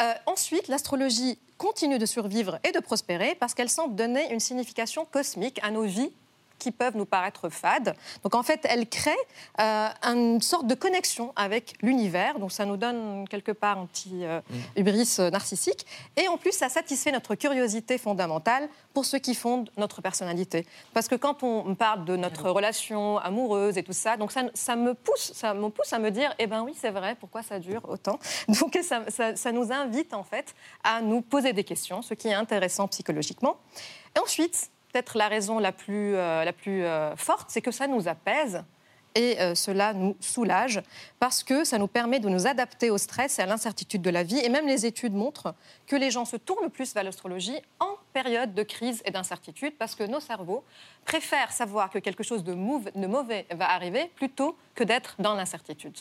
[0.00, 5.04] Euh, ensuite, l'astrologie continue de survivre et de prospérer parce qu'elle semble donner une signification
[5.04, 6.10] cosmique à nos vies
[6.62, 7.94] qui peuvent nous paraître fades.
[8.22, 9.10] Donc en fait, elle crée
[9.60, 12.38] euh, une sorte de connexion avec l'univers.
[12.38, 14.40] Donc ça nous donne quelque part un petit euh,
[14.76, 15.84] hubris euh, narcissique.
[16.16, 20.66] Et en plus, ça satisfait notre curiosité fondamentale pour ce qui fonde notre personnalité.
[20.94, 24.76] Parce que quand on parle de notre relation amoureuse et tout ça, donc ça, ça
[24.76, 27.58] me pousse, ça me pousse à me dire, eh ben oui, c'est vrai, pourquoi ça
[27.58, 28.18] dure autant?
[28.60, 32.28] Donc ça, ça- ça nous invite en fait à nous poser des questions, ce qui
[32.28, 33.56] est intéressant psychologiquement.
[34.14, 37.86] Et ensuite, peut-être la raison la plus, euh, la plus euh, forte, c'est que ça
[37.86, 38.62] nous apaise
[39.14, 40.82] et euh, cela nous soulage
[41.18, 44.22] parce que ça nous permet de nous adapter au stress et à l'incertitude de la
[44.22, 44.38] vie.
[44.38, 45.54] Et même les études montrent
[45.86, 49.94] que les gens se tournent plus vers l'astrologie en période de crise et d'incertitude parce
[49.94, 50.64] que nos cerveaux
[51.04, 55.96] préfèrent savoir que quelque chose de, de mauvais va arriver plutôt que d'être dans l'incertitude.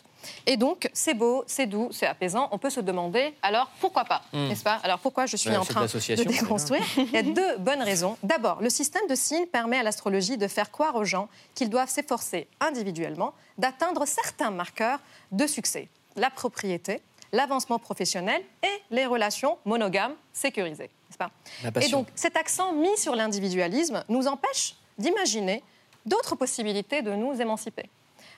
[0.46, 2.48] Et donc, c'est beau, c'est doux, c'est apaisant.
[2.52, 4.48] On peut se demander, alors pourquoi pas, Hmm.
[4.48, 4.80] n'est-ce pas?
[4.84, 6.84] Alors pourquoi je suis en de train de l'association, déconstruire?
[6.98, 8.18] Il y a deux bonnes raisons.
[8.24, 11.90] D'abord, le système de signes permet à l'astrologie de faire croire aux gens qu'ils doivent
[11.90, 15.00] s'efforcer individuellement d'atteindre certains marqueurs
[15.32, 15.90] de succès.
[16.16, 17.02] La propriété,
[17.34, 20.90] l'avancement professionnel et les relations monogames sécurisées.
[21.30, 21.82] Pas.
[21.82, 25.64] Et donc, cet accent mis sur l'individualisme nous empêche d'imaginer
[26.06, 27.90] d'autres possibilités de nous émanciper.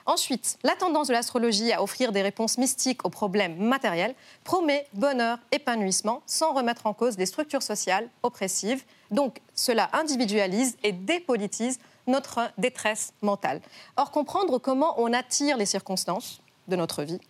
[0.06, 5.38] Ensuite, la tendance de l'astrologie à offrir des réponses mystiques aux problèmes matériels promet bonheur,
[5.50, 8.84] épanouissement, sans remettre en cause des structures sociales oppressives.
[9.10, 13.62] Donc, cela individualise et dépolitise notre détresse mentale.
[13.96, 17.20] Or, comprendre comment on attire les circonstances de notre vie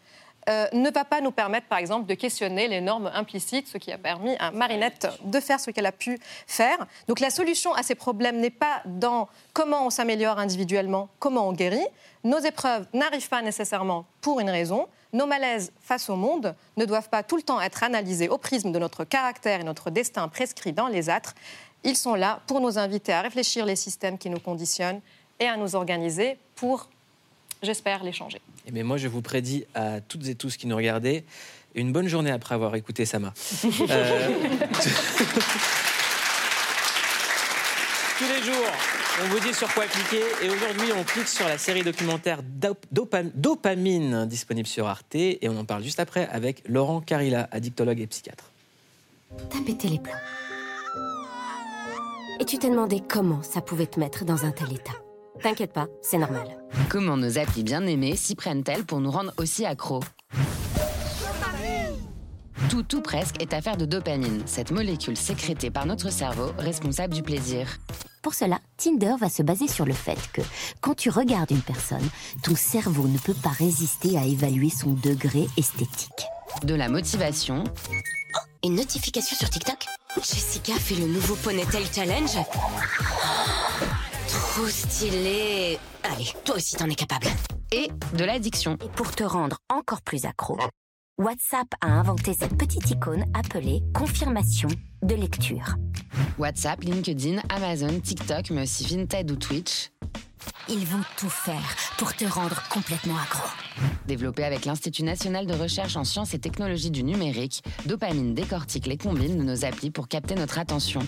[0.48, 3.92] euh, ne va pas nous permettre, par exemple, de questionner les normes implicites, ce qui
[3.92, 6.86] a permis à Marinette de faire ce qu'elle a pu faire.
[7.08, 11.52] Donc la solution à ces problèmes n'est pas dans comment on s'améliore individuellement, comment on
[11.52, 11.86] guérit.
[12.24, 14.86] Nos épreuves n'arrivent pas nécessairement pour une raison.
[15.12, 18.72] Nos malaises face au monde ne doivent pas tout le temps être analysés au prisme
[18.72, 21.34] de notre caractère et notre destin prescrit dans les âtres.
[21.84, 25.00] Ils sont là pour nous inviter à réfléchir les systèmes qui nous conditionnent
[25.38, 26.88] et à nous organiser pour,
[27.62, 28.40] j'espère, les changer.
[28.66, 31.24] Et mais moi, je vous prédis à toutes et tous qui nous regardez
[31.74, 33.32] une bonne journée après avoir écouté Sama.
[33.90, 34.28] Euh,
[38.18, 38.66] Tous les jours,
[39.24, 40.22] on vous dit sur quoi cliquer.
[40.42, 45.16] Et aujourd'hui, on clique sur la série documentaire Dop- Dopam- Dopamine, disponible sur Arte.
[45.16, 48.44] Et on en parle juste après avec Laurent Carilla, addictologue et psychiatre.
[49.50, 50.12] T'as pété les plombs.
[52.40, 54.92] Et tu t'es demandé comment ça pouvait te mettre dans un tel état.
[55.42, 56.46] T'inquiète pas, c'est normal.
[56.88, 60.00] Comment nos applis bien aimées s'y prennent-elles pour nous rendre aussi accros
[62.70, 67.22] Tout, tout presque est affaire de dopamine, cette molécule sécrétée par notre cerveau responsable du
[67.22, 67.66] plaisir.
[68.22, 70.40] Pour cela, Tinder va se baser sur le fait que
[70.80, 72.08] quand tu regardes une personne,
[72.42, 76.10] ton cerveau ne peut pas résister à évaluer son degré esthétique.
[76.62, 77.64] De la motivation
[78.64, 79.84] Une notification sur TikTok?
[80.16, 82.38] Jessica fait le nouveau Ponytail Challenge?
[84.28, 87.26] Trop stylé Allez, toi aussi t'en es capable.
[87.72, 88.76] et de l'addiction.
[88.84, 90.58] Et pour te rendre encore plus accro,
[91.18, 94.68] WhatsApp a inventé cette petite icône appelée confirmation
[95.02, 95.74] de lecture.
[96.38, 99.90] WhatsApp, LinkedIn, Amazon, TikTok, mais aussi Vinted ou Twitch.
[100.68, 103.48] Ils vont tout faire pour te rendre complètement accro.
[104.06, 108.96] Développé avec l'Institut national de recherche en sciences et technologies du numérique, Dopamine décortique les
[108.96, 111.00] combines de nos applis pour capter notre attention.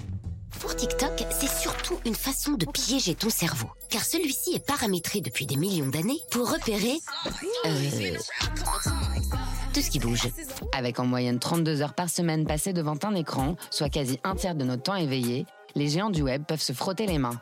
[0.61, 5.47] Pour TikTok, c'est surtout une façon de piéger ton cerveau, car celui-ci est paramétré depuis
[5.47, 6.97] des millions d'années pour repérer
[7.67, 8.17] euh,
[9.73, 10.29] tout ce qui bouge.
[10.73, 14.55] Avec en moyenne 32 heures par semaine passées devant un écran, soit quasi un tiers
[14.55, 17.39] de notre temps éveillé, les géants du web peuvent se frotter les mains.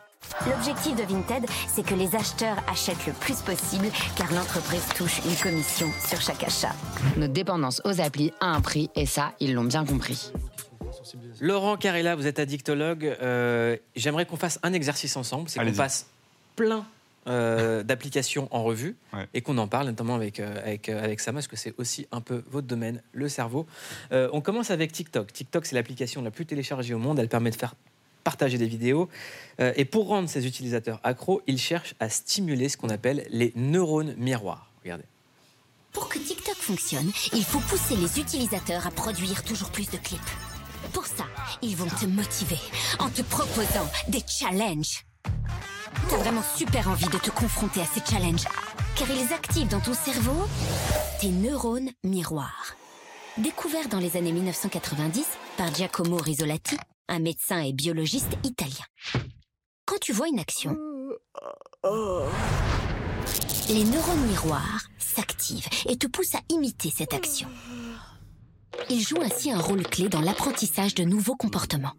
[0.47, 5.37] L'objectif de Vinted, c'est que les acheteurs achètent le plus possible, car l'entreprise touche une
[5.37, 6.75] commission sur chaque achat.
[7.17, 10.33] Notre dépendance aux applis a un prix et ça, ils l'ont bien compris.
[11.41, 13.17] Laurent Carilla, vous êtes addictologue.
[13.23, 15.49] Euh, J'aimerais qu'on fasse un exercice ensemble.
[15.49, 16.07] C'est qu'on passe
[16.57, 16.87] plein
[17.27, 18.97] euh, d'applications en revue
[19.33, 22.07] et qu'on en parle, notamment avec, euh, avec, euh, avec Sama, parce que c'est aussi
[22.13, 23.67] un peu votre domaine, le cerveau.
[24.13, 25.33] Euh, on commence avec TikTok.
[25.33, 27.19] TikTok, c'est l'application la plus téléchargée au monde.
[27.19, 27.75] Elle permet de faire
[28.25, 29.09] partager des vidéos.
[29.61, 33.53] Euh, et pour rendre ses utilisateurs accros, ils cherchent à stimuler ce qu'on appelle les
[33.55, 34.71] neurones miroirs.
[34.83, 35.05] Regardez.
[35.93, 40.21] Pour que TikTok fonctionne, il faut pousser les utilisateurs à produire toujours plus de clips.
[40.95, 41.25] Pour ça,
[41.61, 42.59] ils vont te motiver
[43.01, 45.05] en te proposant des challenges.
[46.09, 48.45] T'as vraiment super envie de te confronter à ces challenges,
[48.95, 50.47] car ils activent dans ton cerveau
[51.21, 52.77] tes neurones miroirs.
[53.39, 55.27] Découvert dans les années 1990
[55.57, 56.79] par Giacomo Risolati,
[57.09, 58.85] un médecin et biologiste italien.
[59.87, 60.79] Quand tu vois une action,
[63.69, 67.49] les neurones miroirs s'activent et te poussent à imiter cette action.
[68.91, 71.93] Ils jouent ainsi un rôle clé dans l'apprentissage de nouveaux comportements.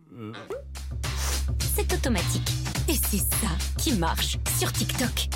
[1.59, 2.49] C'est automatique.
[2.88, 5.29] Et c'est ça qui marche sur TikTok.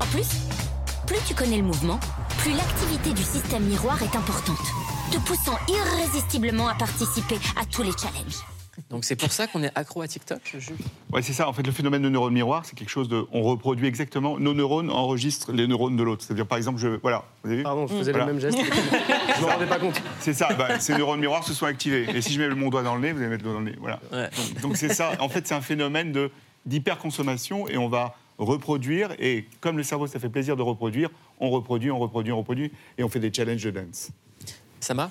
[0.00, 0.28] En plus,
[1.06, 1.98] plus tu connais le mouvement,
[2.38, 4.58] plus l'activité du système miroir est importante,
[5.10, 8.42] te poussant irrésistiblement à participer à tous les challenges.
[8.90, 10.74] Donc c'est pour ça qu'on est accro à TikTok, Jules
[11.12, 11.48] Ouais, c'est ça.
[11.48, 13.26] En fait, le phénomène de neurone miroir, c'est quelque chose de.
[13.32, 14.38] On reproduit exactement.
[14.38, 16.24] Nos neurones enregistrent les neurones de l'autre.
[16.24, 16.88] C'est-à-dire, par exemple, je.
[17.02, 17.24] Voilà.
[17.42, 17.62] Vous avez vu?
[17.64, 18.26] Pardon, je faisais Voilà.
[18.26, 18.58] le même geste.
[19.36, 20.00] je m'en rendais pas compte.
[20.20, 20.48] C'est ça.
[20.54, 22.06] Bah, ces neurones miroirs se sont activés.
[22.14, 23.64] Et si je mets mon doigt dans le nez, vous allez mettre le doigt dans
[23.64, 23.78] le nez.
[23.80, 24.00] Voilà.
[24.10, 25.12] Donc- Donc c'est ça.
[25.20, 26.30] En fait, c'est un phénomène de
[26.64, 29.10] d'hyperconsommation et on va reproduire.
[29.18, 32.72] Et comme le cerveau, ça fait plaisir de reproduire, on reproduit, on reproduit, on reproduit,
[32.98, 34.10] et on fait des challenges de dance.
[34.80, 35.10] Sama?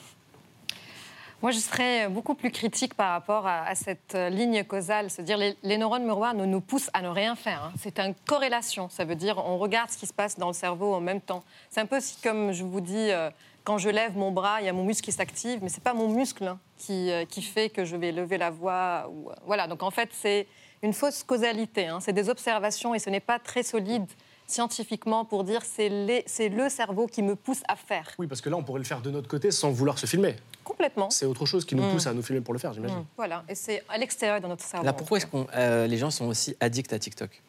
[1.41, 5.09] Moi, je serais beaucoup plus critique par rapport à, cette euh, ligne causale.
[5.09, 7.63] C'est-à-dire, les, les neurones miroirs ne nous poussent à ne rien faire.
[7.63, 7.73] hein.
[7.79, 8.89] C'est une corrélation.
[8.89, 11.43] Ça veut dire, on regarde ce qui se passe dans le cerveau en même temps.
[11.71, 13.31] C'est un peu si, comme je vous dis, euh,
[13.63, 15.95] quand je lève mon bras, il y a mon muscle qui s'active, mais c'est pas
[15.95, 19.11] mon muscle hein, qui, euh, qui fait que je vais lever la voix.
[19.47, 19.65] Voilà.
[19.65, 20.45] Donc, en fait, c'est
[20.83, 21.87] une fausse causalité.
[21.87, 21.99] hein.
[22.01, 24.05] C'est des observations et ce n'est pas très solide
[24.51, 28.07] scientifiquement pour dire c'est le cerveau qui me pousse à faire.
[28.19, 30.35] Oui, parce que là, on pourrait le faire de notre côté sans vouloir se filmer.
[30.63, 31.09] Complètement.
[31.09, 31.91] C'est autre chose qui nous Mm.
[31.91, 33.03] pousse à nous filmer pour le faire, j'imagine.
[33.17, 34.85] Voilà, et c'est à l'extérieur de notre cerveau.
[34.85, 37.41] Là, pourquoi est-ce que les gens sont aussi addicts à TikTok?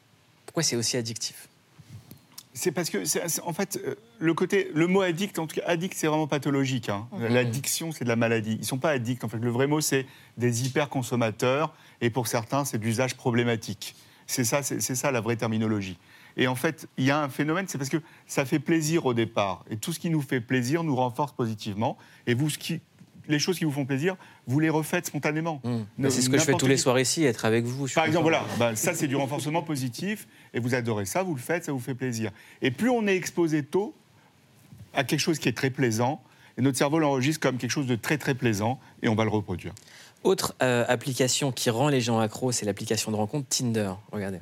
[0.47, 1.49] Pourquoi c'est aussi addictif?
[2.55, 2.99] C'est parce que,
[3.47, 6.91] en fait, euh, le côté, le mot addict, en tout cas, addict, c'est vraiment pathologique.
[6.91, 7.09] hein.
[7.13, 7.29] Mhm.
[7.29, 8.59] L'addiction, c'est de la maladie.
[8.61, 9.25] Ils sont pas addicts.
[9.25, 10.05] En fait, le vrai mot, c'est
[10.37, 13.95] des hyper-consommateurs, et pour certains, c'est d'usage problématique.
[14.27, 15.97] C'est ça, c'est c'est ça la vraie terminologie.
[16.37, 19.15] Et en fait, il y a un phénomène, c'est parce que ça fait plaisir au
[19.15, 21.97] départ, et tout ce qui nous fait plaisir nous renforce positivement.
[22.27, 22.81] Et vous, ce qui,
[23.29, 24.17] les choses qui vous font plaisir,
[24.47, 25.61] vous les refaites spontanément.
[25.99, 27.87] Mais c'est ce que je fais tous les soirs ici, être avec vous.
[27.95, 31.41] par exemple, voilà, bah, ça c'est du renforcement positif et vous adorez ça, vous le
[31.41, 32.31] faites, ça vous fait plaisir.
[32.61, 33.95] Et plus on est exposé tôt
[34.95, 36.23] à quelque chose qui est très plaisant,
[36.59, 39.31] et notre cerveau l'enregistre comme quelque chose de très très plaisant et on va le
[39.31, 39.73] reproduire.
[40.23, 43.93] Autre euh, application qui rend les gens accros, c'est l'application de rencontre Tinder.
[44.13, 44.39] Regardez.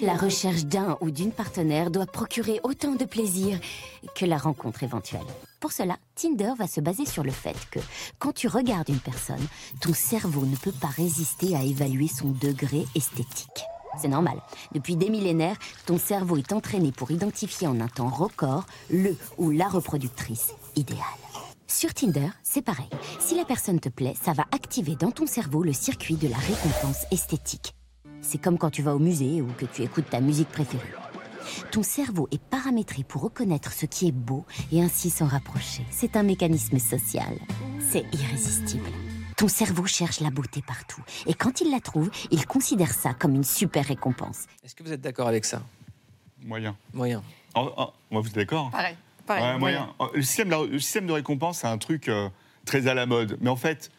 [0.00, 3.58] La recherche d'un ou d'une partenaire doit procurer autant de plaisir
[4.14, 5.20] que la rencontre éventuelle.
[5.60, 7.78] Pour cela, Tinder va se baser sur le fait que
[8.18, 9.46] quand tu regardes une personne,
[9.80, 13.64] ton cerveau ne peut pas résister à évaluer son degré esthétique.
[14.00, 14.40] C'est normal.
[14.74, 19.50] Depuis des millénaires, ton cerveau est entraîné pour identifier en un temps record le ou
[19.50, 20.98] la reproductrice idéale.
[21.66, 22.88] Sur Tinder, c'est pareil.
[23.20, 26.36] Si la personne te plaît, ça va activer dans ton cerveau le circuit de la
[26.36, 27.74] récompense esthétique.
[28.22, 30.82] C'est comme quand tu vas au musée ou que tu écoutes ta musique préférée.
[31.70, 35.84] Ton cerveau est paramétré pour reconnaître ce qui est beau et ainsi s'en rapprocher.
[35.90, 37.36] C'est un mécanisme social.
[37.90, 38.88] C'est irrésistible.
[39.36, 41.02] Ton cerveau cherche la beauté partout.
[41.26, 44.46] Et quand il la trouve, il considère ça comme une super récompense.
[44.64, 45.62] Est-ce que vous êtes d'accord avec ça?
[46.44, 46.76] Moyen.
[46.92, 47.22] Moyen.
[47.54, 48.96] En- en- moi, vous êtes d'accord Pareil.
[49.26, 49.92] pareil Ouais, moyen.
[50.14, 52.28] Le système, de la- le système de récompense, c'est un truc euh,
[52.64, 53.36] très à la mode.
[53.40, 53.90] Mais en fait,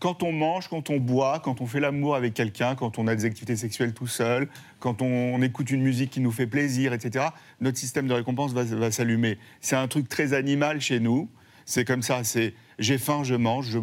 [0.00, 3.14] quand on mange, quand on boit, quand on fait l'amour avec quelqu'un, quand on a
[3.14, 7.26] des activités sexuelles tout seul, quand on, écoute une musique qui nous fait plaisir, etc.,
[7.60, 9.38] notre système de récompense va, va s'allumer.
[9.60, 11.28] C'est un truc très animal chez nous.
[11.64, 13.76] C'est comme ça, c'est j'ai faim, je mange,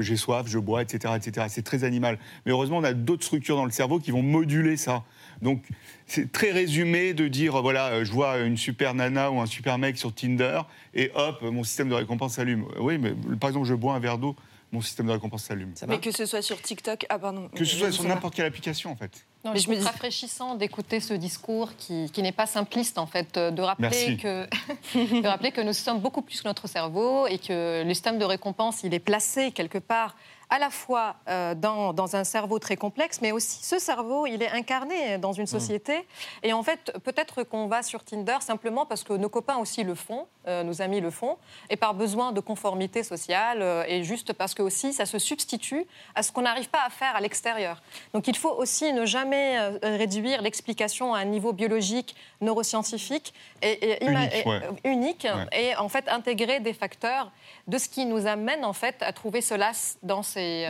[0.00, 1.14] j'ai soif, je bois, etc.
[1.16, 1.46] etc.
[1.48, 2.18] C'est très animal.
[2.44, 5.04] Mais heureusement, on a d'autres structures dans le cerveau qui vont moduler ça.
[5.40, 5.64] Donc,
[6.06, 9.78] c'est très résumé de dire, voilà, euh, je vois une super nana ou un super
[9.78, 10.60] mec sur Tinder,
[10.94, 12.66] et hop, mon système de récompense s'allume.
[12.78, 14.36] Oui, mais par exemple, je bois un verre d'eau,
[14.72, 15.74] mon système de récompense s'allume.
[15.86, 17.48] Mais que ce soit sur TikTok, ah pardon.
[17.54, 19.26] Que ce soit Je sur n'importe quelle application, en fait.
[19.44, 23.06] Non, Mais je me dis- rafraîchissant d'écouter ce discours qui, qui n'est pas simpliste en
[23.06, 24.16] fait, euh, de rappeler Merci.
[24.16, 24.46] que
[25.20, 28.24] de rappeler que nous sommes beaucoup plus que notre cerveau et que le système de
[28.24, 30.14] récompense il est placé quelque part
[30.48, 34.42] à la fois euh, dans, dans un cerveau très complexe, mais aussi ce cerveau, il
[34.42, 36.06] est incarné dans une société.
[36.42, 39.94] Et en fait, peut-être qu'on va sur Tinder simplement parce que nos copains aussi le
[39.94, 41.36] font, euh, nos amis le font,
[41.70, 45.84] et par besoin de conformité sociale, euh, et juste parce que aussi ça se substitue
[46.14, 47.80] à ce qu'on n'arrive pas à faire à l'extérieur.
[48.12, 54.04] Donc il faut aussi ne jamais euh, réduire l'explication à un niveau biologique, neuroscientifique et,
[54.04, 54.60] Unique, et- ouais.
[54.64, 55.46] euh, unique, Ouais.
[55.70, 57.30] et en fait intégrer des facteurs
[57.68, 60.66] de ce qui nous amène en fait à trouver cela dans ces,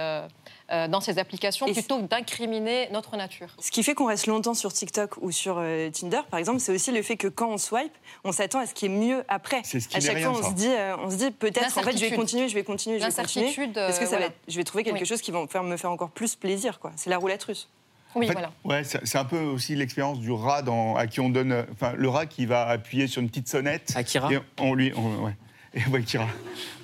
[0.72, 3.48] euh, dans ces applications Et plutôt que d'incriminer notre nature.
[3.61, 6.72] Ce qui fait qu'on reste longtemps sur TikTok ou sur euh, Tinder, par exemple, c'est
[6.74, 7.92] aussi le fait que quand on swipe,
[8.24, 9.61] on s'attend à ce qui est mieux après.
[9.64, 10.48] C'est ce qui à chaque rien, fois, on ça.
[10.50, 12.98] se dit, euh, on se dit peut-être, en fait, je vais continuer, je vais continuer,
[12.98, 13.44] je vais continuer.
[13.46, 14.26] L'incertitude, Parce que euh, ça va voilà.
[14.26, 15.06] être- je vais trouver quelque Oui.
[15.06, 16.92] chose qui va me faire, me faire encore plus plaisir, quoi.
[16.96, 17.68] C'est la roulette russe.
[18.14, 18.52] Oui, En fait, voilà.
[18.64, 21.64] Ouais, c'est c'est un peu aussi l'expérience du rat dans- à qui on donne.
[21.72, 23.92] Enfin, le rat qui va appuyer sur une petite sonnette.
[23.96, 24.92] Akira Et on lui.
[24.96, 25.35] on- ouais.
[25.74, 26.04] Et, ouais.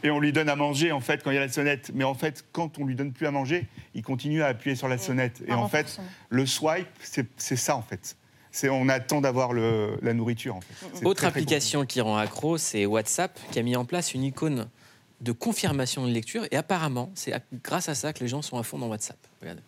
[0.03, 1.90] Et on lui donne à manger, en fait, quand il y a la sonnette.
[1.94, 4.88] Mais en fait, quand on lui donne plus à manger, il continue à appuyer sur
[4.88, 5.42] la sonnette.
[5.46, 8.16] Et Un en fait, le swipe, c'est ça, en fait.
[8.51, 11.05] C'est on attend d'avoir la nourriture, en fait.
[11.05, 14.24] Autre très, très application qui rend accro, c'est WhatsApp, qui a mis en place une
[14.24, 14.68] icône
[15.20, 16.46] de confirmation de lecture.
[16.51, 19.18] Et apparemment, c'est grâce à ça que les gens sont à fond dans WhatsApp.
[19.40, 19.62] Regardez.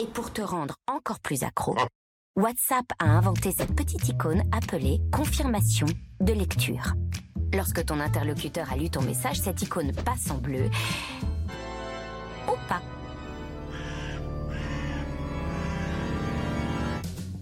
[0.00, 1.76] Et pour te rendre encore plus accro,
[2.36, 5.86] WhatsApp a inventé cette petite icône appelée confirmation
[6.20, 6.94] de lecture.
[7.54, 10.70] Lorsque ton interlocuteur a lu ton message, cette icône passe en bleu
[12.48, 12.80] ou pas.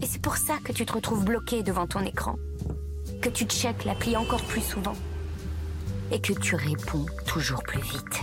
[0.01, 2.35] Et c'est pour ça que tu te retrouves bloqué devant ton écran,
[3.21, 4.95] que tu checkes l'appli encore plus souvent
[6.11, 8.21] et que tu réponds toujours plus vite.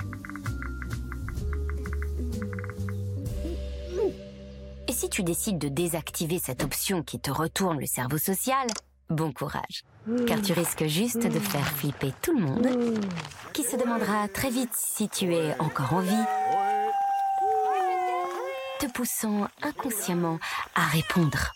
[4.89, 8.67] Et si tu décides de désactiver cette option qui te retourne le cerveau social,
[9.11, 9.85] bon courage.
[10.27, 12.69] Car tu risques juste de faire flipper tout le monde,
[13.53, 16.25] qui se demandera très vite si tu es encore en vie,
[18.81, 20.39] te poussant inconsciemment
[20.75, 21.53] à répondre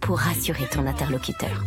[0.00, 1.62] pour rassurer ton interlocuteur.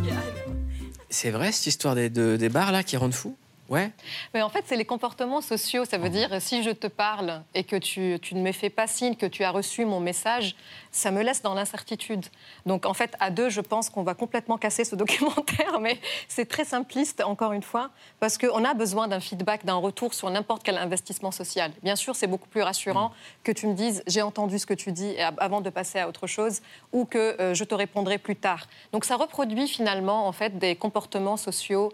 [1.10, 3.38] C'est vrai cette histoire des, de- des bars là qui rendent fou?
[3.70, 3.92] Ouais.
[4.34, 5.86] Mais en fait, c'est les comportements sociaux.
[5.86, 8.86] Ça veut dire, si je te parle et que tu, tu, ne me fais pas
[8.86, 10.56] signe que tu as reçu mon message,
[10.92, 12.26] ça me laisse dans l'incertitude.
[12.66, 16.46] Donc, en fait, à deux, je pense qu'on va complètement casser ce documentaire, mais c'est
[16.46, 17.90] très simpliste, encore une fois,
[18.20, 21.72] parce qu'on a besoin d'un feedback, d'un retour sur n'importe quel investissement social.
[21.82, 23.12] Bien sûr, c'est beaucoup plus rassurant
[23.44, 26.28] que tu me dises, j'ai entendu ce que tu dis avant de passer à autre
[26.28, 26.62] chose,
[26.94, 28.68] ou que euh, je te répondrai plus tard.
[28.92, 31.92] Donc, ça reproduit finalement, en fait, des comportements sociaux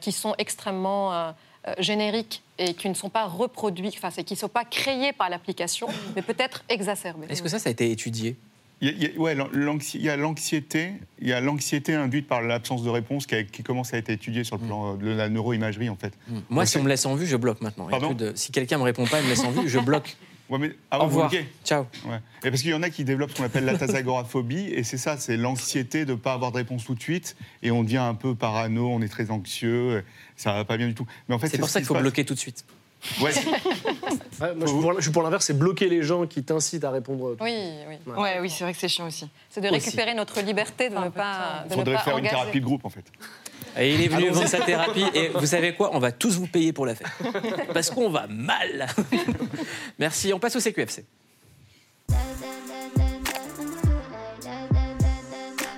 [0.00, 1.32] qui sont extrêmement euh,
[1.66, 5.30] euh, génériques et qui ne sont pas reproduits, enfin, qui ne sont pas créés par
[5.30, 7.26] l'application, mais peut-être exacerbés.
[7.30, 8.36] Est-ce que ça, ça a été étudié?
[8.80, 9.34] Il y, a, ouais,
[9.94, 13.62] il y a l'anxiété, il y a l'anxiété induite par l'absence de réponse qui, qui,
[13.62, 16.12] commence à être étudiée sur le plan de la neuroimagerie en fait.
[16.50, 18.12] Moi, si on me laisse en vue, je bloque maintenant.
[18.12, 20.16] De, si quelqu'un me répond pas, il me laisse en vue, je bloque.
[20.50, 21.32] Ouais, mais, ah, Au revoir.
[21.64, 21.86] Ciao.
[22.06, 22.18] Ouais.
[22.44, 24.98] Et parce qu'il y en a qui développent ce qu'on appelle la tasagoraphobie, et c'est
[24.98, 27.96] ça, c'est l'anxiété de ne pas avoir de réponse tout de suite, et on devient
[27.98, 30.04] un peu parano, on est très anxieux,
[30.36, 31.06] ça va pas bien du tout.
[31.28, 32.64] Mais en fait, c'est pour ça qu'il faut bloquer tout de suite.
[33.20, 33.32] Ouais.
[34.56, 37.36] moi, je suis pour, l'inverse, c'est bloquer les gens qui t'incitent à répondre.
[37.40, 37.56] Oui,
[37.88, 38.12] oui.
[38.16, 38.38] Ouais.
[38.40, 39.28] oui, c'est vrai que c'est chiant aussi.
[39.50, 41.64] C'est de récupérer notre liberté de ne pas.
[41.70, 43.04] Il faudrait faire une thérapie de groupe, en fait.
[43.76, 45.90] Et il est venu vendre sa thérapie et vous savez quoi?
[45.94, 47.12] On va tous vous payer pour la faire.
[47.72, 48.86] Parce qu'on va mal.
[49.98, 51.04] Merci, on passe au CQFC.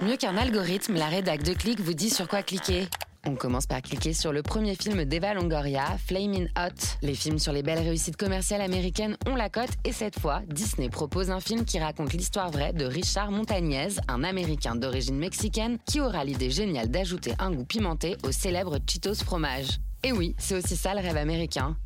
[0.03, 2.87] Mieux qu'un algorithme, la rédac de clic vous dit sur quoi cliquer.
[3.29, 6.97] On commence par cliquer sur le premier film d'Eva Longoria, Flaming Hot.
[7.03, 10.89] Les films sur les belles réussites commerciales américaines ont la cote et cette fois, Disney
[10.89, 16.01] propose un film qui raconte l'histoire vraie de Richard Montagnez, un Américain d'origine mexicaine qui
[16.01, 19.81] aura l'idée géniale d'ajouter un goût pimenté au célèbre Cheetos fromage.
[20.05, 21.77] Et oui, c'est aussi ça le rêve américain.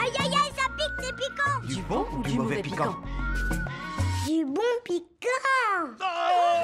[0.00, 2.96] Aïe aïe aïe, ça pique, c'est piquant Du bon ou du mauvais piquant?
[4.34, 5.04] Du bon piquant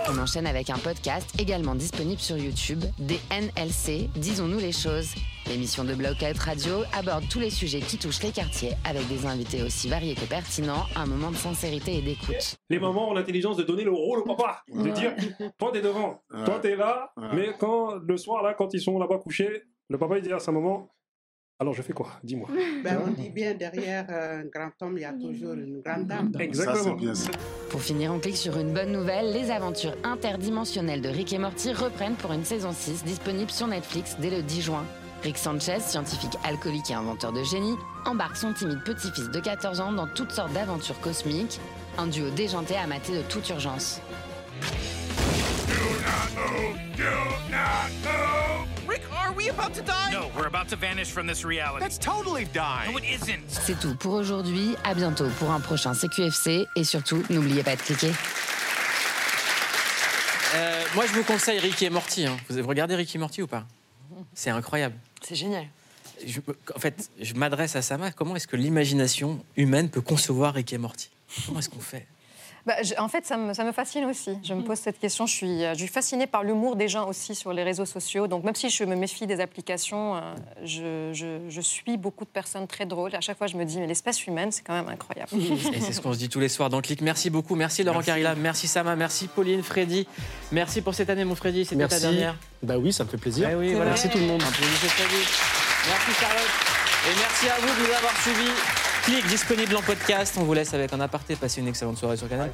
[0.08, 5.14] on enchaîne avec un podcast également disponible sur YouTube, DNLC, Disons-nous les choses.
[5.46, 9.62] L'émission de Blockout Radio aborde tous les sujets qui touchent les quartiers avec des invités
[9.62, 12.56] aussi variés que pertinents, un moment de sincérité et d'écoute.
[12.70, 15.14] Les mamans ont l'intelligence de donner le rôle au papa, de dire
[15.58, 19.18] toi t'es devant, toi t'es là, mais quand le soir là, quand ils sont là-bas
[19.18, 20.88] couchés, le papa il dit à sa maman
[21.60, 22.08] alors je fais quoi?
[22.24, 22.48] Dis-moi.
[22.82, 26.32] Ben, on dit bien derrière un grand homme, il y a toujours une grande dame.
[26.38, 26.96] Exactement.
[27.68, 29.30] Pour finir, on clique sur une bonne nouvelle.
[29.32, 34.16] Les aventures interdimensionnelles de Rick et Morty reprennent pour une saison 6 disponible sur Netflix
[34.18, 34.84] dès le 10 juin.
[35.22, 39.92] Rick Sanchez, scientifique alcoolique et inventeur de génie, embarque son timide petit-fils de 14 ans
[39.92, 41.60] dans toutes sortes d'aventures cosmiques.
[41.98, 44.00] Un duo déjanté à mater de toute urgence.
[53.48, 54.76] C'est tout pour aujourd'hui.
[54.84, 56.66] À bientôt pour un prochain CQFC.
[56.76, 58.12] Et surtout, n'oubliez pas de cliquer.
[60.54, 62.26] Euh, moi, je vous conseille Ricky et Morty.
[62.26, 62.36] Hein.
[62.50, 63.64] Vous regardez Ricky et Morty ou pas?
[64.34, 64.96] C'est incroyable.
[65.22, 65.66] C'est génial.
[66.74, 68.10] en fait, je m'adresse à Sama.
[68.12, 71.08] Comment est-ce que l'imagination humaine peut concevoir Ricky et Morty?
[71.46, 72.06] Comment est-ce qu'on fait?
[72.66, 74.38] Bah, en fait, ça me, ça me, fascine aussi.
[74.42, 75.26] Je me pose cette question.
[75.26, 78.26] Je suis, je suis fascinée par l'humour des gens aussi sur les réseaux sociaux.
[78.26, 80.20] Donc, même si je me méfie des applications, euh,
[80.64, 83.14] je, je, je, suis beaucoup de personnes très drôles.
[83.14, 85.30] À chaque fois, je me dis, mais l'espèce humaine, c'est quand même incroyable.
[85.34, 87.00] Et c'est ce qu'on se dit tous les soirs dans Clic.
[87.00, 87.54] Merci beaucoup.
[87.54, 88.34] Merci Laurent Carilla.
[88.34, 88.96] Merci Sama.
[88.96, 90.06] Merci Pauline, Freddy.
[90.52, 91.64] Merci pour cette année, mon Freddy.
[91.64, 92.36] C'était ta dernière.
[92.62, 93.48] Bah oui, ça me fait plaisir.
[93.48, 93.90] Bah oui, voilà.
[93.90, 94.42] Merci tout le monde.
[94.42, 96.80] Merci Charlotte.
[97.08, 98.79] Et merci à vous de nous avoir suivis.
[99.28, 100.36] Disponible en podcast.
[100.38, 101.34] On vous laisse avec un aparté.
[101.34, 102.50] Passez une excellente soirée sur Canal+.